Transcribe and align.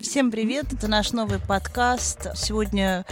Всем 0.00 0.30
привет, 0.30 0.72
это 0.72 0.88
наш 0.88 1.12
новый 1.12 1.38
подкаст. 1.38 2.28
Сегодня 2.34 3.04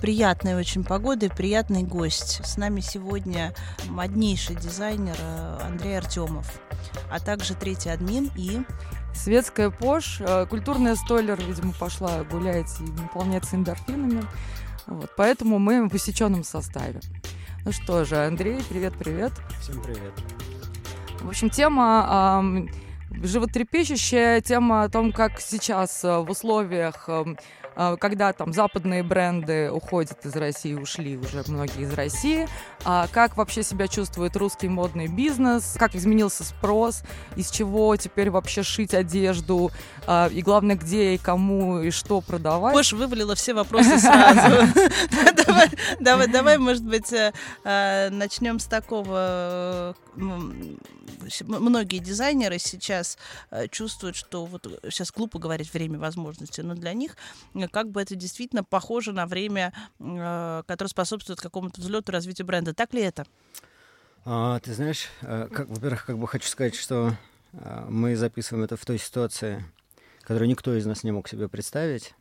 приятная 0.00 0.56
очень 0.56 0.84
погода 0.84 1.26
и 1.26 1.28
приятный 1.28 1.82
гость. 1.82 2.40
С 2.46 2.56
нами 2.56 2.80
сегодня 2.80 3.54
моднейший 3.88 4.56
дизайнер 4.56 5.16
э, 5.18 5.58
Андрей 5.62 5.98
Артемов, 5.98 6.60
а 7.10 7.20
также 7.20 7.54
третий 7.54 7.90
админ 7.90 8.30
и... 8.36 8.60
Светская 9.16 9.70
Пош, 9.70 10.20
э, 10.20 10.46
культурная 10.46 10.94
стойлер, 10.94 11.40
видимо, 11.40 11.72
пошла 11.72 12.22
гулять 12.24 12.72
и 12.80 13.02
наполняться 13.02 13.56
эндорфинами. 13.56 14.22
Вот, 14.86 15.10
поэтому 15.16 15.58
мы 15.58 15.88
в 15.88 15.94
усеченном 15.94 16.44
составе. 16.44 17.00
Ну 17.64 17.72
что 17.72 18.04
же, 18.04 18.16
Андрей, 18.16 18.62
привет-привет. 18.68 19.32
Всем 19.60 19.82
привет. 19.82 20.12
В 21.20 21.28
общем, 21.28 21.50
тема 21.50 22.68
животрепещущая 23.22 24.40
тема 24.40 24.84
о 24.84 24.88
том, 24.88 25.12
как 25.12 25.40
сейчас 25.40 26.04
э, 26.04 26.18
в 26.18 26.30
условиях 26.30 27.04
э, 27.08 27.24
когда 27.98 28.32
там 28.32 28.52
западные 28.52 29.02
бренды 29.02 29.70
уходят 29.70 30.24
из 30.24 30.34
России, 30.34 30.74
ушли 30.74 31.16
уже 31.16 31.44
многие 31.48 31.82
из 31.82 31.92
России, 31.92 32.48
а 32.84 33.06
как 33.12 33.36
вообще 33.36 33.62
себя 33.62 33.88
чувствует 33.88 34.36
русский 34.36 34.68
модный 34.68 35.08
бизнес, 35.08 35.76
как 35.78 35.94
изменился 35.94 36.44
спрос, 36.44 37.02
из 37.36 37.50
чего 37.50 37.96
теперь 37.96 38.30
вообще 38.30 38.62
шить 38.62 38.94
одежду, 38.94 39.70
а, 40.06 40.28
и 40.28 40.42
главное, 40.42 40.76
где 40.76 41.14
и 41.14 41.18
кому 41.18 41.80
и 41.80 41.90
что 41.90 42.20
продавать. 42.20 42.74
Пош 42.74 42.92
вывалила 42.92 43.34
все 43.34 43.54
вопросы 43.54 43.98
сразу. 43.98 44.66
Давай, 46.00 46.28
давай, 46.28 46.58
может 46.58 46.84
быть, 46.84 47.12
э, 47.12 47.32
начнем 48.10 48.58
с 48.58 48.66
такого 48.66 49.94
многие 51.46 51.98
дизайнеры 51.98 52.58
сейчас 52.58 53.18
э, 53.50 53.68
чувствуют, 53.68 54.16
что 54.16 54.44
вот 54.44 54.66
сейчас 54.84 55.12
глупо 55.12 55.38
говорить 55.38 55.72
время 55.72 55.98
возможностей, 55.98 56.62
но 56.62 56.74
для 56.74 56.92
них 56.92 57.16
э, 57.54 57.68
как 57.68 57.90
бы 57.90 58.02
это 58.02 58.14
действительно 58.14 58.64
похоже 58.64 59.12
на 59.12 59.26
время, 59.26 59.72
э, 59.98 60.62
которое 60.66 60.88
способствует 60.88 61.40
какому-то 61.40 61.80
взлету 61.80 62.12
развитию 62.12 62.46
бренда. 62.46 62.74
Так 62.74 62.94
ли 62.94 63.02
это? 63.02 63.26
А, 64.24 64.58
ты 64.60 64.74
знаешь, 64.74 65.08
как, 65.20 65.68
во-первых, 65.68 66.04
как 66.04 66.18
бы 66.18 66.26
хочу 66.26 66.48
сказать, 66.48 66.74
что 66.74 67.14
мы 67.88 68.16
записываем 68.16 68.64
это 68.64 68.76
в 68.76 68.84
той 68.84 68.98
ситуации, 68.98 69.64
которую 70.22 70.48
никто 70.48 70.74
из 70.74 70.84
нас 70.84 71.04
не 71.04 71.12
мог 71.12 71.28
себе 71.28 71.48
представить. 71.48 72.14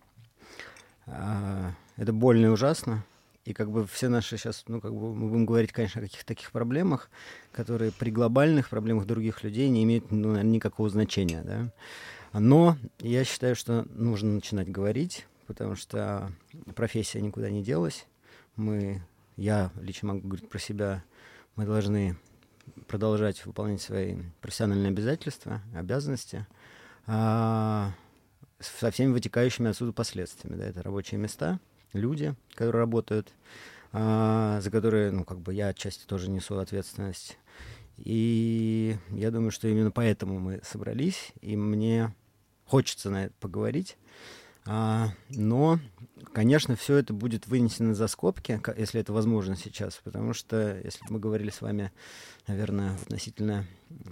А, 1.07 1.71
это 1.97 2.13
больно 2.13 2.45
и 2.45 2.49
ужасно. 2.49 3.03
И 3.45 3.53
как 3.53 3.69
бы 3.69 3.85
все 3.85 4.09
наши 4.09 4.37
сейчас, 4.37 4.63
ну, 4.67 4.81
как 4.81 4.91
бы 4.91 5.13
мы 5.13 5.29
будем 5.29 5.45
говорить, 5.45 5.71
конечно, 5.71 6.01
о 6.01 6.03
каких-то 6.03 6.25
таких 6.25 6.51
проблемах, 6.51 7.09
которые 7.51 7.91
при 7.91 8.09
глобальных 8.09 8.69
проблемах 8.69 9.05
других 9.05 9.43
людей 9.43 9.69
не 9.69 9.83
имеют 9.83 10.11
ну, 10.11 10.29
наверное, 10.29 10.51
никакого 10.51 10.89
значения, 10.89 11.43
да. 11.43 11.71
Но 12.33 12.75
я 12.99 13.23
считаю, 13.23 13.55
что 13.55 13.85
нужно 13.93 14.33
начинать 14.33 14.69
говорить, 14.69 15.27
потому 15.45 15.75
что 15.75 16.31
профессия 16.75 17.21
никуда 17.21 17.51
не 17.51 17.63
делась. 17.63 18.07
Мы, 18.55 19.03
я 19.37 19.71
лично 19.79 20.09
могу 20.09 20.27
говорить 20.27 20.49
про 20.49 20.59
себя, 20.59 21.03
мы 21.55 21.65
должны 21.65 22.17
продолжать 22.87 23.45
выполнять 23.45 23.81
свои 23.81 24.17
профессиональные 24.41 24.89
обязательства, 24.89 25.61
обязанности, 25.75 26.47
а, 27.05 27.93
со 28.59 28.89
всеми 28.89 29.13
вытекающими 29.13 29.69
отсюда 29.69 29.93
последствиями. 29.93 30.57
Да, 30.57 30.65
это 30.65 30.81
рабочие 30.81 31.19
места, 31.19 31.59
люди, 31.95 32.35
которые 32.53 32.81
работают, 32.81 33.33
а, 33.91 34.59
за 34.61 34.71
которые, 34.71 35.11
ну, 35.11 35.23
как 35.23 35.39
бы 35.39 35.53
я 35.53 35.67
отчасти 35.69 36.05
тоже 36.05 36.29
несу 36.29 36.57
ответственность. 36.57 37.37
И 37.97 38.97
я 39.11 39.31
думаю, 39.31 39.51
что 39.51 39.67
именно 39.67 39.91
поэтому 39.91 40.39
мы 40.39 40.59
собрались, 40.63 41.31
и 41.41 41.55
мне 41.55 42.13
хочется 42.65 43.09
на 43.09 43.25
это 43.25 43.33
поговорить. 43.39 43.97
А, 44.67 45.09
но, 45.29 45.79
конечно, 46.33 46.75
все 46.75 46.97
это 46.97 47.13
будет 47.13 47.47
вынесено 47.47 47.93
за 47.93 48.07
скобки, 48.07 48.59
если 48.77 48.99
это 48.99 49.13
возможно 49.13 49.55
сейчас, 49.55 50.01
потому 50.03 50.33
что 50.33 50.79
если 50.83 51.05
бы 51.05 51.13
мы 51.13 51.19
говорили 51.19 51.51
с 51.51 51.61
вами, 51.61 51.91
наверное, 52.47 52.95
относительно 52.95 53.65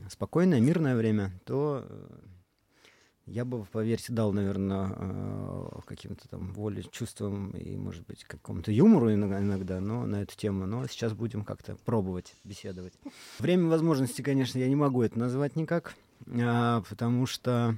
спокойное, 0.09 0.59
мирное 0.59 0.95
время, 0.95 1.31
то 1.45 1.83
э, 1.83 2.05
я 3.25 3.45
бы, 3.45 3.63
поверьте, 3.66 4.11
дал, 4.11 4.34
наверное, 4.34 4.94
э, 4.95 5.73
каким-то 5.85 6.28
там 6.28 6.51
воле, 6.53 6.84
чувствам 6.91 7.51
и, 7.51 7.78
может 7.78 8.06
быть, 8.06 8.23
какому-то 8.25 8.72
юмору 8.72 9.13
иногда, 9.13 9.79
но 9.79 10.06
на 10.06 10.23
эту 10.23 10.35
тему. 10.35 10.66
Но 10.66 10.85
сейчас 10.88 11.13
будем 11.13 11.44
как-то 11.44 11.75
пробовать 11.85 12.34
беседовать. 12.44 12.94
Время 13.39 13.69
возможности, 13.69 14.22
конечно, 14.22 14.59
я 14.59 14.67
не 14.67 14.75
могу 14.75 15.03
это 15.03 15.17
назвать 15.19 15.56
никак, 15.56 15.95
а, 16.28 16.81
потому 16.89 17.25
что 17.25 17.78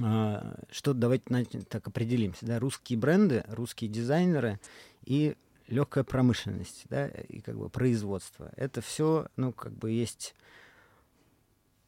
а, 0.00 0.56
что 0.70 0.94
давайте 0.94 1.62
так 1.68 1.88
определимся, 1.88 2.46
да, 2.46 2.58
русские 2.58 2.98
бренды, 2.98 3.44
русские 3.48 3.90
дизайнеры 3.90 4.60
и 5.04 5.36
легкая 5.66 6.04
промышленность, 6.04 6.84
да, 6.88 7.08
и 7.08 7.40
как 7.40 7.56
бы 7.56 7.68
производство. 7.70 8.52
Это 8.56 8.80
все, 8.80 9.28
ну, 9.36 9.52
как 9.52 9.72
бы 9.72 9.90
есть 9.90 10.34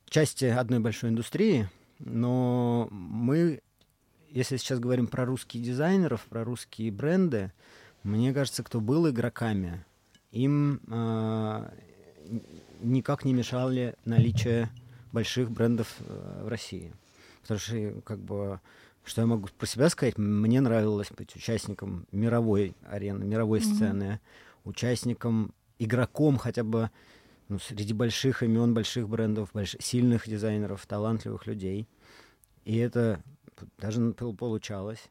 части 0.08 0.46
одной 0.46 0.80
большой 0.80 1.10
индустрии, 1.10 1.68
но 2.04 2.88
мы, 2.90 3.60
если 4.30 4.56
сейчас 4.56 4.80
говорим 4.80 5.06
про 5.06 5.24
русских 5.24 5.62
дизайнеров, 5.62 6.22
про 6.22 6.44
русские 6.44 6.90
бренды, 6.90 7.52
мне 8.02 8.32
кажется, 8.34 8.62
кто 8.62 8.80
был 8.80 9.08
игроками, 9.08 9.84
им 10.32 10.80
э, 10.88 11.70
никак 12.80 13.24
не 13.24 13.32
мешали 13.32 13.94
наличие 14.04 14.68
больших 15.12 15.50
брендов 15.50 15.94
э, 16.00 16.42
в 16.44 16.48
России. 16.48 16.92
Потому 17.42 17.60
что, 17.60 18.00
как 18.04 18.18
бы, 18.18 18.60
что 19.04 19.20
я 19.20 19.26
могу 19.26 19.48
про 19.56 19.66
себя 19.66 19.88
сказать, 19.88 20.18
мне 20.18 20.60
нравилось 20.60 21.10
быть 21.16 21.36
участником 21.36 22.06
мировой 22.10 22.74
арены, 22.84 23.24
мировой 23.24 23.60
mm-hmm. 23.60 23.74
сцены, 23.74 24.20
участником, 24.64 25.54
игроком 25.78 26.38
хотя 26.38 26.64
бы 26.64 26.90
ну, 27.52 27.58
среди 27.58 27.92
больших 27.92 28.42
имен, 28.42 28.72
больших 28.72 29.10
брендов, 29.10 29.50
больш... 29.52 29.76
сильных 29.78 30.26
дизайнеров, 30.26 30.86
талантливых 30.86 31.46
людей. 31.46 31.86
И 32.64 32.78
это 32.78 33.22
даже 33.76 34.12
получалось. 34.14 35.10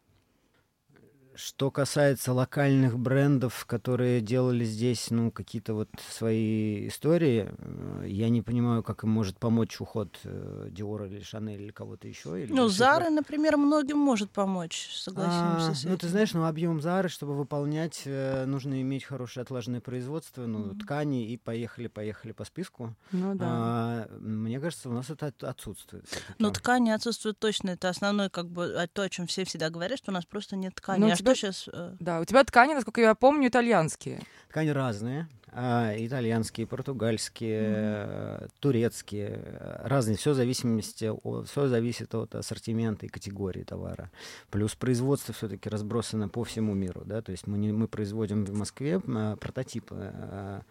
Что 1.34 1.72
касается 1.72 2.34
локальных 2.34 3.00
брендов, 3.00 3.66
которые 3.66 4.20
делали 4.22 4.66
здесь, 4.66 5.12
ну, 5.12 5.32
какие-то 5.32 5.74
вот 5.74 5.90
свои 6.10 6.88
истории, 6.88 7.50
э, 7.58 8.06
я 8.08 8.30
не 8.30 8.42
понимаю, 8.42 8.84
как 8.84 9.04
им 9.04 9.12
может 9.12 9.38
помочь 9.38 9.80
уход 9.80 10.20
э, 10.26 10.68
Диора 10.72 11.08
или 11.08 11.22
Шанель 11.22 11.62
или 11.62 11.72
кого-то 11.72 12.08
еще. 12.08 12.44
Или 12.44 12.52
ну, 12.52 12.68
Зары, 12.68 13.10
например, 13.10 13.56
многим 13.56 13.98
может 13.98 14.32
помочь, 14.32 14.90
согласимся 14.94 15.70
а, 15.70 15.74
с 15.74 15.82
этим. 15.82 15.92
Ну, 15.92 15.98
ты 15.98 16.10
знаешь, 16.10 16.34
ну, 16.34 16.46
объем 16.46 16.82
Зары, 16.82 17.08
чтобы 17.08 17.36
выполнять, 17.36 18.02
э, 18.06 18.46
нужно 18.46 18.82
иметь 18.82 19.06
хорошее 19.06 19.44
отлаженное 19.44 19.82
производство, 19.82 20.46
ну, 20.46 20.66
mm-hmm. 20.66 20.80
ткани, 20.80 21.28
и 21.28 21.38
поехали-поехали 21.38 22.34
по 22.34 22.44
списку. 22.44 22.94
Ну, 23.12 23.36
да. 23.36 23.46
А, 23.48 24.08
мне 24.20 24.60
кажется, 24.60 24.90
у 24.90 24.94
нас 24.94 25.10
это 25.10 25.34
отсутствует. 25.42 26.06
Ну, 26.40 26.52
ткани 26.52 26.90
отсутствуют 26.90 27.40
точно. 27.40 27.72
Это 27.72 27.88
основное, 27.88 28.30
как 28.30 28.50
бы, 28.50 28.90
то, 28.92 29.04
о 29.04 29.10
чем 29.10 29.28
все 29.28 29.46
всегда 29.46 29.70
говорят, 29.70 29.98
что 29.98 30.12
у 30.12 30.14
нас 30.14 30.26
просто 30.26 30.58
нет 30.58 30.76
ткани. 30.76 31.00
Ну, 31.00 31.12
а. 31.12 31.21
Что 31.22 31.36
сейчас... 31.36 31.70
Э, 31.72 31.96
да, 32.00 32.20
у 32.20 32.26
тебя 32.26 32.44
ткани, 32.44 32.74
насколько 32.74 33.02
я 33.02 33.16
помню, 33.16 33.48
итальянские. 33.48 34.22
Ткани 34.50 34.70
разные. 34.70 35.28
А, 35.54 35.94
итальянские, 35.98 36.66
португальские, 36.66 37.62
mm-hmm. 37.62 38.52
турецкие, 38.62 39.40
разные. 39.84 40.16
Все 40.16 40.32
в 40.32 40.36
зависимости, 40.36 41.12
все 41.46 41.68
зависит 41.68 42.16
от 42.16 42.36
ассортимента 42.36 43.06
и 43.06 43.10
категории 43.10 43.64
товара. 43.64 44.10
Плюс 44.50 44.76
производство 44.76 45.34
все-таки 45.34 45.68
разбросано 45.68 46.30
по 46.30 46.46
всему 46.46 46.74
миру, 46.74 47.02
да, 47.06 47.22
то 47.22 47.34
есть 47.34 47.48
мы 47.48 47.58
не 47.58 47.74
мы 47.74 47.90
производим 47.90 48.46
в 48.46 48.54
Москве 48.54 49.02
а, 49.06 49.36
прототипы, 49.36 49.96
а, 50.00 50.62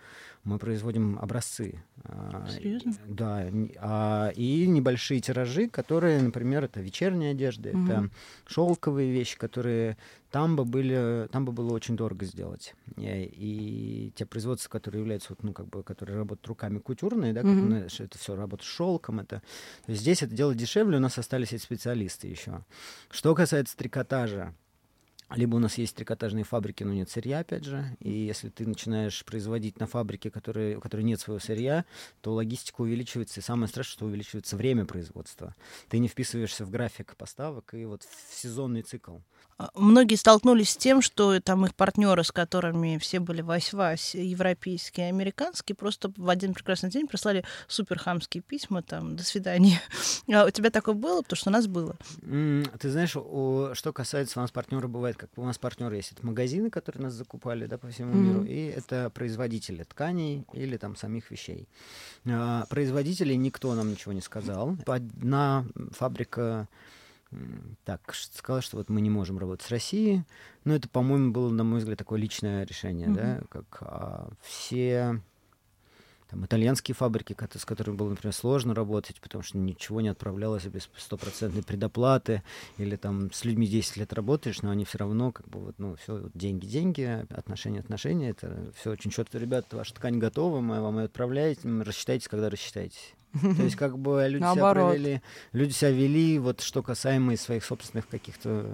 мы 0.44 0.58
производим 0.58 1.18
образцы. 1.18 1.82
А, 2.04 2.46
Серьезно? 2.48 2.94
Да, 3.06 3.46
а, 3.80 4.30
и 4.34 4.66
небольшие 4.66 5.20
тиражи, 5.20 5.68
которые, 5.68 6.22
например, 6.22 6.64
это 6.64 6.80
вечерняя 6.80 7.32
одежда, 7.32 7.68
mm-hmm. 7.68 7.84
это 7.84 8.10
шелковые 8.46 9.12
вещи, 9.12 9.36
которые 9.36 9.98
там 10.30 10.56
бы 10.56 10.64
были, 10.64 11.28
там 11.32 11.44
бы 11.44 11.52
было 11.52 11.72
очень 11.72 11.96
дорого 11.96 12.24
сделать. 12.24 12.74
И, 12.96 13.04
и 13.04 14.12
те 14.14 14.26
производства, 14.26 14.68
которые 14.68 15.00
являются, 15.00 15.28
вот, 15.30 15.42
ну, 15.42 15.52
как 15.52 15.68
бы, 15.68 15.82
которые 15.82 16.16
работают 16.16 16.46
руками 16.46 16.78
кутюрные, 16.78 17.32
да, 17.32 17.42
mm-hmm. 17.42 17.88
как, 17.88 18.04
это 18.04 18.18
все 18.18 18.36
работает 18.36 18.66
с 18.66 18.70
шелком, 18.70 19.20
это 19.20 19.42
здесь 19.88 20.22
это 20.22 20.34
делать 20.34 20.56
дешевле, 20.56 20.98
у 20.98 21.00
нас 21.00 21.18
остались 21.18 21.52
эти 21.52 21.62
специалисты 21.62 22.28
еще. 22.28 22.64
Что 23.10 23.34
касается 23.34 23.76
трикотажа, 23.76 24.54
либо 25.34 25.56
у 25.56 25.58
нас 25.60 25.78
есть 25.78 25.94
трикотажные 25.94 26.44
фабрики, 26.44 26.82
но 26.82 26.92
нет 26.92 27.08
сырья, 27.08 27.40
опять 27.40 27.64
же. 27.64 27.96
И 28.00 28.10
если 28.10 28.48
ты 28.48 28.66
начинаешь 28.66 29.24
производить 29.24 29.78
на 29.78 29.86
фабрике, 29.86 30.28
которые, 30.30 30.78
у 30.78 30.80
которой 30.80 31.02
нет 31.02 31.20
своего 31.20 31.38
сырья, 31.38 31.84
то 32.20 32.34
логистика 32.34 32.80
увеличивается. 32.80 33.38
И 33.38 33.42
самое 33.42 33.68
страшное, 33.68 33.92
что 33.92 34.06
увеличивается 34.06 34.56
время 34.56 34.86
производства. 34.86 35.54
Ты 35.88 35.98
не 35.98 36.08
вписываешься 36.08 36.64
в 36.64 36.70
график 36.70 37.14
поставок 37.16 37.74
и 37.74 37.84
вот 37.84 38.02
в 38.02 38.34
сезонный 38.34 38.82
цикл. 38.82 39.18
А, 39.60 39.70
многие 39.74 40.14
столкнулись 40.14 40.70
с 40.70 40.76
тем, 40.76 41.02
что 41.02 41.38
там 41.40 41.66
их 41.66 41.74
партнеры, 41.74 42.24
с 42.24 42.32
которыми 42.32 42.96
все 42.96 43.20
были 43.20 43.42
вась-вась, 43.42 44.14
европейские, 44.14 45.10
американские, 45.10 45.76
просто 45.76 46.10
в 46.16 46.30
один 46.30 46.54
прекрасный 46.54 46.88
день 46.88 47.06
прислали 47.06 47.44
суперхамские 47.68 48.42
письма, 48.42 48.82
там, 48.82 49.16
до 49.16 49.22
свидания. 49.22 49.80
А 50.32 50.46
у 50.46 50.50
тебя 50.50 50.70
такое 50.70 50.94
было? 50.94 51.22
Потому 51.22 51.36
что 51.36 51.50
у 51.50 51.52
нас 51.52 51.66
было. 51.66 51.96
Ты 52.22 52.90
знаешь, 52.90 53.10
что 53.10 53.92
касается 53.92 54.38
у 54.38 54.42
нас 54.42 54.50
партнера, 54.50 54.86
бывает, 54.86 55.16
как 55.16 55.28
у 55.36 55.44
нас 55.44 55.58
партнеры 55.58 55.96
есть, 55.96 56.12
это 56.12 56.24
магазины, 56.24 56.70
которые 56.70 57.02
нас 57.02 57.14
закупали, 57.14 57.66
да, 57.66 57.76
по 57.76 57.88
всему 57.88 58.12
mm-hmm. 58.12 58.16
миру, 58.16 58.44
и 58.44 58.66
это 58.66 59.10
производители 59.10 59.82
тканей 59.82 60.44
или 60.52 60.76
там 60.76 60.96
самих 60.96 61.30
вещей. 61.30 61.68
А, 62.26 62.64
производителей 62.70 63.36
никто 63.36 63.74
нам 63.74 63.90
ничего 63.90 64.12
не 64.12 64.20
сказал. 64.20 64.76
Одна 64.86 65.66
фабрика 65.90 66.68
так 67.84 68.14
сказала, 68.14 68.62
что 68.62 68.76
вот 68.76 68.88
мы 68.88 69.00
не 69.00 69.10
можем 69.10 69.38
работать 69.38 69.66
с 69.66 69.70
Россией. 69.70 70.24
Но 70.64 70.74
это, 70.74 70.88
по-моему, 70.88 71.32
было, 71.32 71.50
на 71.50 71.64
мой 71.64 71.78
взгляд, 71.78 71.98
такое 71.98 72.18
личное 72.18 72.64
решение, 72.64 73.08
mm-hmm. 73.08 73.14
да, 73.14 73.40
как 73.48 73.78
а, 73.80 74.30
все 74.42 75.20
там, 76.30 76.44
итальянские 76.44 76.94
фабрики, 76.94 77.36
с 77.56 77.64
которыми 77.64 77.96
было, 77.96 78.10
например, 78.10 78.32
сложно 78.32 78.74
работать, 78.74 79.20
потому 79.20 79.42
что 79.42 79.58
ничего 79.58 80.00
не 80.00 80.08
отправлялось 80.08 80.64
без 80.66 80.88
стопроцентной 80.96 81.62
предоплаты, 81.62 82.42
или 82.78 82.96
там 82.96 83.32
с 83.32 83.44
людьми 83.44 83.66
10 83.66 83.96
лет 83.96 84.12
работаешь, 84.12 84.62
но 84.62 84.70
они 84.70 84.84
все 84.84 84.98
равно, 84.98 85.32
как 85.32 85.48
бы, 85.48 85.60
вот, 85.60 85.74
ну, 85.78 85.96
все, 85.96 86.18
вот, 86.18 86.32
деньги, 86.34 86.66
деньги, 86.66 87.26
отношения, 87.30 87.80
отношения, 87.80 88.30
это 88.30 88.72
все 88.76 88.90
очень 88.90 89.10
четко, 89.10 89.38
ребята, 89.38 89.76
ваша 89.76 89.94
ткань 89.94 90.18
готова, 90.18 90.60
мы 90.60 90.80
вам 90.80 90.98
ее 90.98 91.04
отправляем, 91.06 91.82
рассчитайтесь, 91.82 92.28
когда 92.28 92.48
рассчитаетесь. 92.48 93.14
То 93.32 93.62
есть 93.62 93.76
как 93.76 93.98
бы 93.98 94.26
люди 94.28 94.42
себя 94.42 94.72
провели, 94.72 95.22
люди 95.52 95.72
себя 95.72 95.90
вели, 95.90 96.38
вот 96.38 96.60
что 96.60 96.82
касаемо 96.82 97.36
своих 97.36 97.64
собственных 97.64 98.08
каких-то 98.08 98.66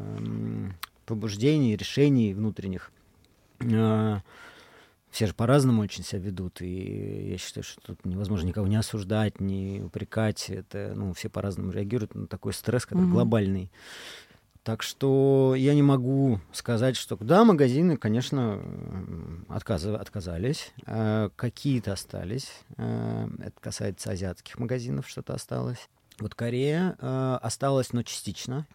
побуждений, 1.04 1.76
решений 1.76 2.34
внутренних. 2.34 2.90
А, 3.60 4.20
все 5.10 5.26
же 5.26 5.34
по-разному 5.34 5.80
очень 5.80 6.04
себя 6.04 6.20
ведут, 6.20 6.60
и 6.60 7.30
я 7.30 7.38
считаю, 7.38 7.64
что 7.64 7.80
тут 7.80 8.04
невозможно 8.04 8.46
никого 8.46 8.66
не 8.66 8.76
осуждать, 8.76 9.40
не 9.40 9.80
упрекать. 9.82 10.50
Это, 10.50 10.92
ну, 10.94 11.14
все 11.14 11.30
по-разному 11.30 11.72
реагируют 11.72 12.14
на 12.14 12.26
такой 12.26 12.52
стресс, 12.52 12.84
который 12.84 13.06
mm-hmm. 13.06 13.12
глобальный. 13.12 13.70
Так 14.66 14.82
что 14.82 15.54
я 15.56 15.74
не 15.74 15.82
могу 15.82 16.40
сказать, 16.50 16.96
что 16.96 17.16
да, 17.20 17.44
магазины, 17.44 17.96
конечно, 17.96 18.60
отказ, 19.48 19.84
отказались, 19.84 20.72
э, 20.86 21.30
какие-то 21.36 21.92
остались. 21.92 22.50
Э, 22.76 23.28
это 23.38 23.60
касается 23.60 24.10
азиатских 24.10 24.58
магазинов, 24.58 25.08
что-то 25.08 25.34
осталось. 25.34 25.88
Вот 26.18 26.34
Корея 26.34 26.96
э, 26.98 27.38
осталась, 27.42 27.92
но 27.92 28.02
частично. 28.02 28.66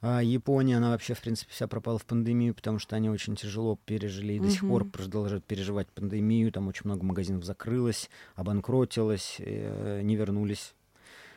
А 0.00 0.22
Япония, 0.22 0.78
она 0.78 0.88
вообще, 0.88 1.12
в 1.12 1.20
принципе, 1.20 1.52
вся 1.52 1.66
пропала 1.66 1.98
в 1.98 2.06
пандемию, 2.06 2.54
потому 2.54 2.78
что 2.78 2.96
они 2.96 3.10
очень 3.10 3.36
тяжело 3.36 3.78
пережили 3.84 4.32
и 4.32 4.40
до 4.40 4.48
сих 4.48 4.62
пор 4.62 4.86
продолжают 4.86 5.44
переживать 5.44 5.88
пандемию. 5.88 6.50
Там 6.50 6.66
очень 6.66 6.86
много 6.86 7.04
магазинов 7.04 7.44
закрылось, 7.44 8.08
обанкротилось, 8.36 9.36
не 9.38 10.16
вернулись 10.16 10.72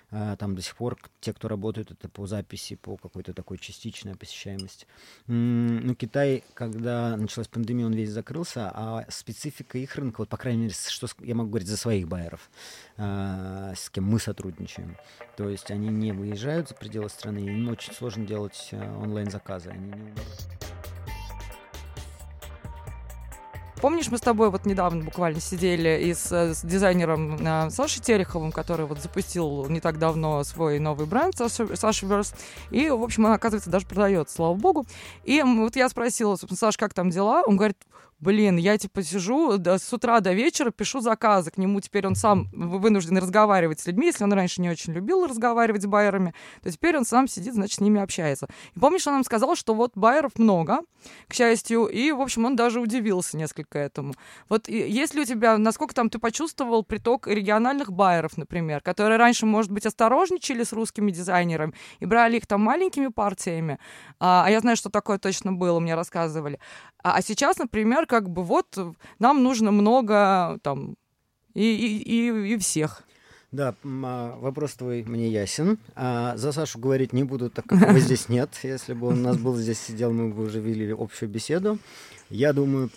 там 0.10 0.56
до 0.56 0.62
сих 0.62 0.76
пор 0.76 0.98
те, 1.20 1.34
кто 1.34 1.48
работают, 1.48 1.92
это 1.92 2.10
по 2.10 2.26
записи, 2.28 2.76
по 2.76 2.98
какой-то 2.98 3.34
такой 3.34 3.58
частичной 3.58 4.16
посещаемости. 4.16 4.88
Ну, 5.28 5.96
Китай, 5.96 6.44
когда 6.54 7.16
началась 7.18 7.48
пандемия, 7.48 7.86
он 7.86 7.94
весь 7.94 8.10
закрылся, 8.10 8.72
а 8.74 9.06
специфика 9.10 9.78
их 9.78 9.96
рынка, 9.96 10.22
вот, 10.22 10.30
по 10.30 10.38
крайней 10.38 10.64
мере, 10.64 10.74
что 10.74 11.08
я 11.20 11.36
могу 11.36 11.50
говорить 11.50 11.68
за 11.68 11.78
своих 11.78 12.08
байеров, 12.08 12.50
а, 12.98 13.74
с 13.76 13.90
кем 13.90 14.06
мы 14.06 14.20
сотрудничаем, 14.20 14.98
то 15.38 15.50
есть 15.50 15.72
они 15.72 15.90
не 15.90 16.12
выезжают 16.12 16.70
за 16.70 16.76
пределы 16.76 17.10
страны, 17.10 17.40
им 17.40 17.70
очень 17.70 17.94
сложно 17.94 18.26
делать 18.26 18.70
а, 18.72 19.00
онлайн-заказы, 19.00 19.70
они 19.70 19.88
не 19.88 19.94
умеют. 19.94 20.69
Помнишь, 23.82 24.10
мы 24.10 24.18
с 24.18 24.22
тобой 24.22 24.50
вот 24.50 24.66
недавно 24.66 25.06
буквально 25.06 25.40
сидели 25.40 26.04
и 26.04 26.14
с, 26.14 26.32
с 26.32 26.62
дизайнером 26.64 27.36
э, 27.40 27.70
Сашей 27.70 28.02
Тереховым, 28.02 28.52
который 28.52 28.86
вот 28.86 29.00
запустил 29.00 29.68
не 29.70 29.80
так 29.80 30.00
давно 30.00 30.44
свой 30.44 30.80
новый 30.80 31.08
бренд 31.08 31.36
Саша 31.38 32.06
Верс. 32.06 32.34
И, 32.72 32.90
в 32.90 33.02
общем, 33.02 33.26
он, 33.26 33.32
оказывается, 33.32 33.70
даже 33.70 33.86
продает, 33.86 34.30
слава 34.30 34.54
богу. 34.54 34.86
И 35.24 35.42
вот 35.42 35.78
я 35.78 35.88
спросила, 35.88 36.36
собственно, 36.36 36.58
Саш, 36.58 36.78
как 36.78 36.94
там 36.94 37.10
дела? 37.10 37.42
Он 37.46 37.56
говорит, 37.56 37.78
блин, 38.20 38.58
я 38.58 38.78
типа 38.78 39.04
сижу 39.04 39.58
до, 39.58 39.78
с 39.78 39.92
утра 39.94 40.20
до 40.20 40.34
вечера, 40.34 40.72
пишу 40.72 41.00
заказы 41.00 41.52
к 41.52 41.58
нему, 41.58 41.80
теперь 41.82 42.06
он 42.06 42.16
сам 42.16 42.50
вынужден 42.52 43.18
разговаривать 43.18 43.80
с 43.80 43.88
людьми, 43.88 44.08
если 44.08 44.24
он 44.24 44.34
раньше 44.34 44.62
не 44.62 44.70
очень 44.70 44.94
любил 44.94 45.26
разговаривать 45.26 45.84
с 45.84 45.86
байерами, 45.86 46.34
то 46.62 46.72
теперь 46.72 46.98
он 46.98 47.06
сам 47.06 47.28
сидит, 47.28 47.54
значит, 47.54 47.78
с 47.78 47.82
ними 47.82 48.02
общается. 48.02 48.48
И 48.76 48.80
помнишь, 48.80 49.08
он 49.08 49.14
нам 49.14 49.24
сказал, 49.24 49.56
что 49.56 49.74
вот 49.74 49.92
байеров 49.96 50.38
много, 50.38 50.80
к 51.28 51.34
счастью, 51.34 51.86
и, 51.86 52.12
в 52.12 52.22
общем, 52.22 52.46
он 52.46 52.56
даже 52.56 52.82
удивился 52.82 53.38
несколько 53.38 53.80
этому. 53.80 54.14
Вот 54.50 54.68
есть 54.68 55.16
ли 55.16 55.22
у 55.22 55.26
тебя, 55.26 55.58
насколько 55.58 55.96
там 55.96 56.10
ты 56.10 56.20
почувствовал 56.20 56.84
приток 56.84 57.28
региональных 57.28 57.92
байеров, 57.92 58.38
например, 58.38 58.82
которые 58.82 59.18
раньше, 59.18 59.46
может 59.46 59.72
быть, 59.72 59.86
осторожничали 59.86 60.64
с 60.64 60.74
русскими 60.74 61.12
дизайнерами 61.12 61.74
и 62.00 62.06
брали 62.06 62.38
их 62.38 62.48
там 62.48 62.62
маленькими 62.62 63.08
партиями, 63.08 63.80
а, 64.20 64.44
а 64.46 64.52
я 64.52 64.60
знаю, 64.60 64.76
что 64.76 64.90
такое 64.90 65.18
точно 65.18 65.54
было, 65.54 65.80
мне 65.80 65.96
рассказывали. 65.96 66.60
А, 67.02 67.16
а 67.16 67.22
сейчас, 67.22 67.58
например, 67.58 68.06
как 68.10 68.30
бы 68.30 68.44
вот 68.44 68.78
нам 69.20 69.44
нужно 69.44 69.72
много 69.72 70.60
там 70.64 70.96
и, 71.54 71.64
и, 71.64 72.02
и, 72.02 72.54
и 72.54 72.58
всех. 72.58 73.04
Да, 73.52 73.74
а, 73.84 74.38
вопрос 74.38 74.74
твой 74.74 75.04
мне 75.04 75.30
ясен. 75.30 75.80
А 75.96 76.36
за 76.38 76.52
Сашу 76.52 76.80
говорить 76.80 77.14
не 77.14 77.24
буду, 77.24 77.50
так 77.50 77.66
как 77.66 77.82
его 77.82 78.00
здесь 78.00 78.30
нет. 78.30 78.50
Если 78.64 78.94
бы 78.94 79.08
он 79.08 79.20
у 79.20 79.24
нас 79.24 79.38
был 79.38 79.56
здесь 79.56 79.80
сидел, 79.80 80.12
мы 80.12 80.30
бы 80.30 80.44
уже 80.44 80.60
вели 80.60 80.92
общую 80.92 81.30
беседу. 81.30 81.80
Я 82.30 82.54
думаю, 82.54 82.92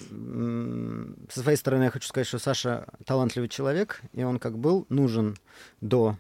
со 1.31 1.41
своей 1.41 1.57
стороны 1.57 1.85
я 1.85 1.91
хочу 1.91 2.07
сказать, 2.07 2.27
что 2.27 2.39
Саша 2.39 2.87
талантливый 3.07 3.49
человек, 3.49 4.03
и 4.13 4.25
он 4.25 4.39
как 4.39 4.59
был 4.59 4.85
нужен 4.91 5.37
до 5.81 6.17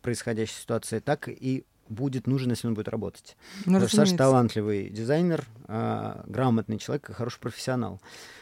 происходящей 0.00 0.54
ситуации, 0.54 1.00
так 1.00 1.28
и 1.28 1.64
будет 1.88 2.26
нужен, 2.26 2.50
если 2.50 2.66
он 2.66 2.74
будет 2.74 2.88
работать. 2.88 3.36
Ну, 3.66 3.74
Потому 3.74 3.88
что 3.88 3.96
Саша 3.96 4.16
талантливый 4.16 4.88
дизайнер, 4.88 5.44
э, 5.68 6.22
грамотный 6.26 6.78
человек 6.78 7.10
и 7.10 7.12
хороший 7.12 7.40
профессионал. 7.40 8.00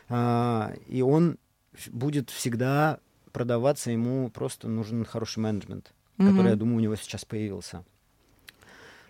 Э, 0.08 0.74
и 0.86 1.02
он 1.02 1.38
будет 1.90 2.30
всегда 2.30 2.98
продаваться, 3.32 3.90
ему 3.90 4.30
просто 4.30 4.68
нужен 4.68 5.04
хороший 5.04 5.38
менеджмент, 5.38 5.92
mm-hmm. 6.18 6.30
который, 6.30 6.50
я 6.50 6.56
думаю, 6.56 6.76
у 6.76 6.80
него 6.80 6.96
сейчас 6.96 7.24
появился. 7.24 7.84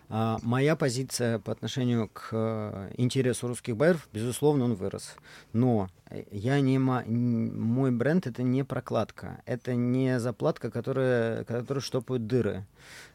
А, 0.09 0.37
моя 0.43 0.75
позиция 0.75 1.39
по 1.39 1.51
отношению 1.51 2.09
к 2.09 2.29
э, 2.31 2.91
интересу 2.97 3.47
русских 3.47 3.75
байеров, 3.75 4.07
безусловно, 4.13 4.65
он 4.65 4.75
вырос. 4.75 5.15
Но 5.53 5.89
я 6.31 6.59
не 6.61 6.77
мой 6.79 7.91
бренд 7.91 8.27
это 8.27 8.43
не 8.43 8.63
прокладка, 8.63 9.41
это 9.45 9.75
не 9.75 10.19
заплатка, 10.19 10.69
которая, 10.69 11.43
которая 11.43 11.81
штопают 11.81 12.27
дыры. 12.27 12.65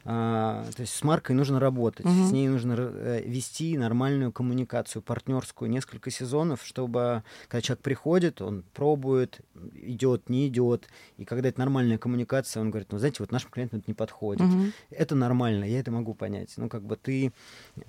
А, 0.05 0.65
то 0.75 0.81
есть 0.81 0.95
с 0.95 1.03
маркой 1.03 1.35
нужно 1.35 1.59
работать, 1.59 2.05
угу. 2.05 2.27
с 2.27 2.31
ней 2.31 2.47
нужно 2.47 2.75
э, 2.77 3.21
вести 3.25 3.77
нормальную 3.77 4.31
коммуникацию, 4.31 5.01
партнерскую, 5.01 5.69
несколько 5.69 6.09
сезонов, 6.09 6.61
чтобы 6.63 7.23
когда 7.47 7.61
человек 7.61 7.83
приходит, 7.83 8.41
он 8.41 8.63
пробует, 8.73 9.41
идет, 9.75 10.29
не 10.29 10.47
идет, 10.47 10.87
и 11.17 11.25
когда 11.25 11.49
это 11.49 11.59
нормальная 11.59 11.97
коммуникация, 11.97 12.61
он 12.61 12.71
говорит, 12.71 12.91
ну 12.91 12.97
знаете, 12.97 13.17
вот 13.19 13.31
нашим 13.31 13.51
клиентам 13.51 13.79
это 13.79 13.89
не 13.89 13.93
подходит. 13.93 14.41
Угу. 14.41 14.63
Это 14.91 15.15
нормально, 15.15 15.65
я 15.65 15.79
это 15.79 15.91
могу 15.91 16.13
понять. 16.13 16.53
Ну 16.57 16.69
как 16.69 16.83
бы 16.83 16.95
ты, 16.95 17.31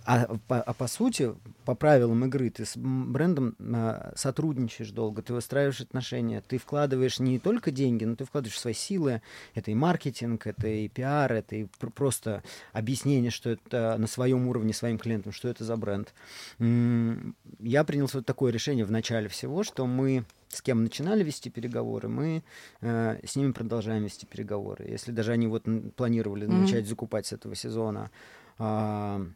а 0.05 0.37
по, 0.49 0.61
а 0.61 0.73
по 0.75 0.88
сути, 0.88 1.33
по 1.64 1.75
правилам 1.75 2.25
игры, 2.25 2.50
ты 2.50 2.64
с 2.64 2.76
брендом 2.76 3.57
а, 3.61 4.12
сотрудничаешь 4.17 4.90
долго, 5.00 5.23
ты 5.23 5.33
выстраиваешь 5.33 5.80
отношения, 5.80 6.42
ты 6.47 6.59
вкладываешь 6.59 7.21
не 7.21 7.38
только 7.38 7.71
деньги, 7.71 8.04
но 8.04 8.16
ты 8.16 8.26
вкладываешь 8.26 8.61
свои 8.61 8.75
силы. 8.75 9.23
Это 9.54 9.71
и 9.71 9.75
маркетинг, 9.75 10.47
это 10.47 10.69
и 10.69 10.88
пиар, 10.88 11.33
это 11.33 11.57
и 11.57 11.66
просто 11.95 12.42
объяснение, 12.75 13.30
что 13.30 13.49
это 13.49 13.97
на 13.97 14.07
своем 14.07 14.47
уровне 14.47 14.75
своим 14.75 14.99
клиентам, 14.99 15.33
что 15.33 15.49
это 15.49 15.64
за 15.64 15.76
бренд. 15.78 16.12
Я 16.59 17.85
принял 17.85 18.11
вот 18.12 18.26
такое 18.26 18.52
решение 18.52 18.85
в 18.85 18.90
начале 18.90 19.28
всего, 19.28 19.62
что 19.62 19.87
мы 19.87 20.25
с 20.50 20.61
кем 20.61 20.83
начинали 20.83 21.25
вести 21.25 21.49
переговоры, 21.49 22.09
мы 22.09 22.42
э, 22.83 23.21
с 23.25 23.37
ними 23.37 23.52
продолжаем 23.52 24.02
вести 24.02 24.26
переговоры. 24.26 24.85
Если 24.85 25.12
даже 25.12 25.33
они 25.33 25.47
вот 25.47 25.64
планировали 25.97 26.47
mm-hmm. 26.47 26.61
начать 26.61 26.87
закупать 26.87 27.26
с 27.26 27.33
этого 27.33 27.54
сезона, 27.54 28.11
э, 28.59 29.26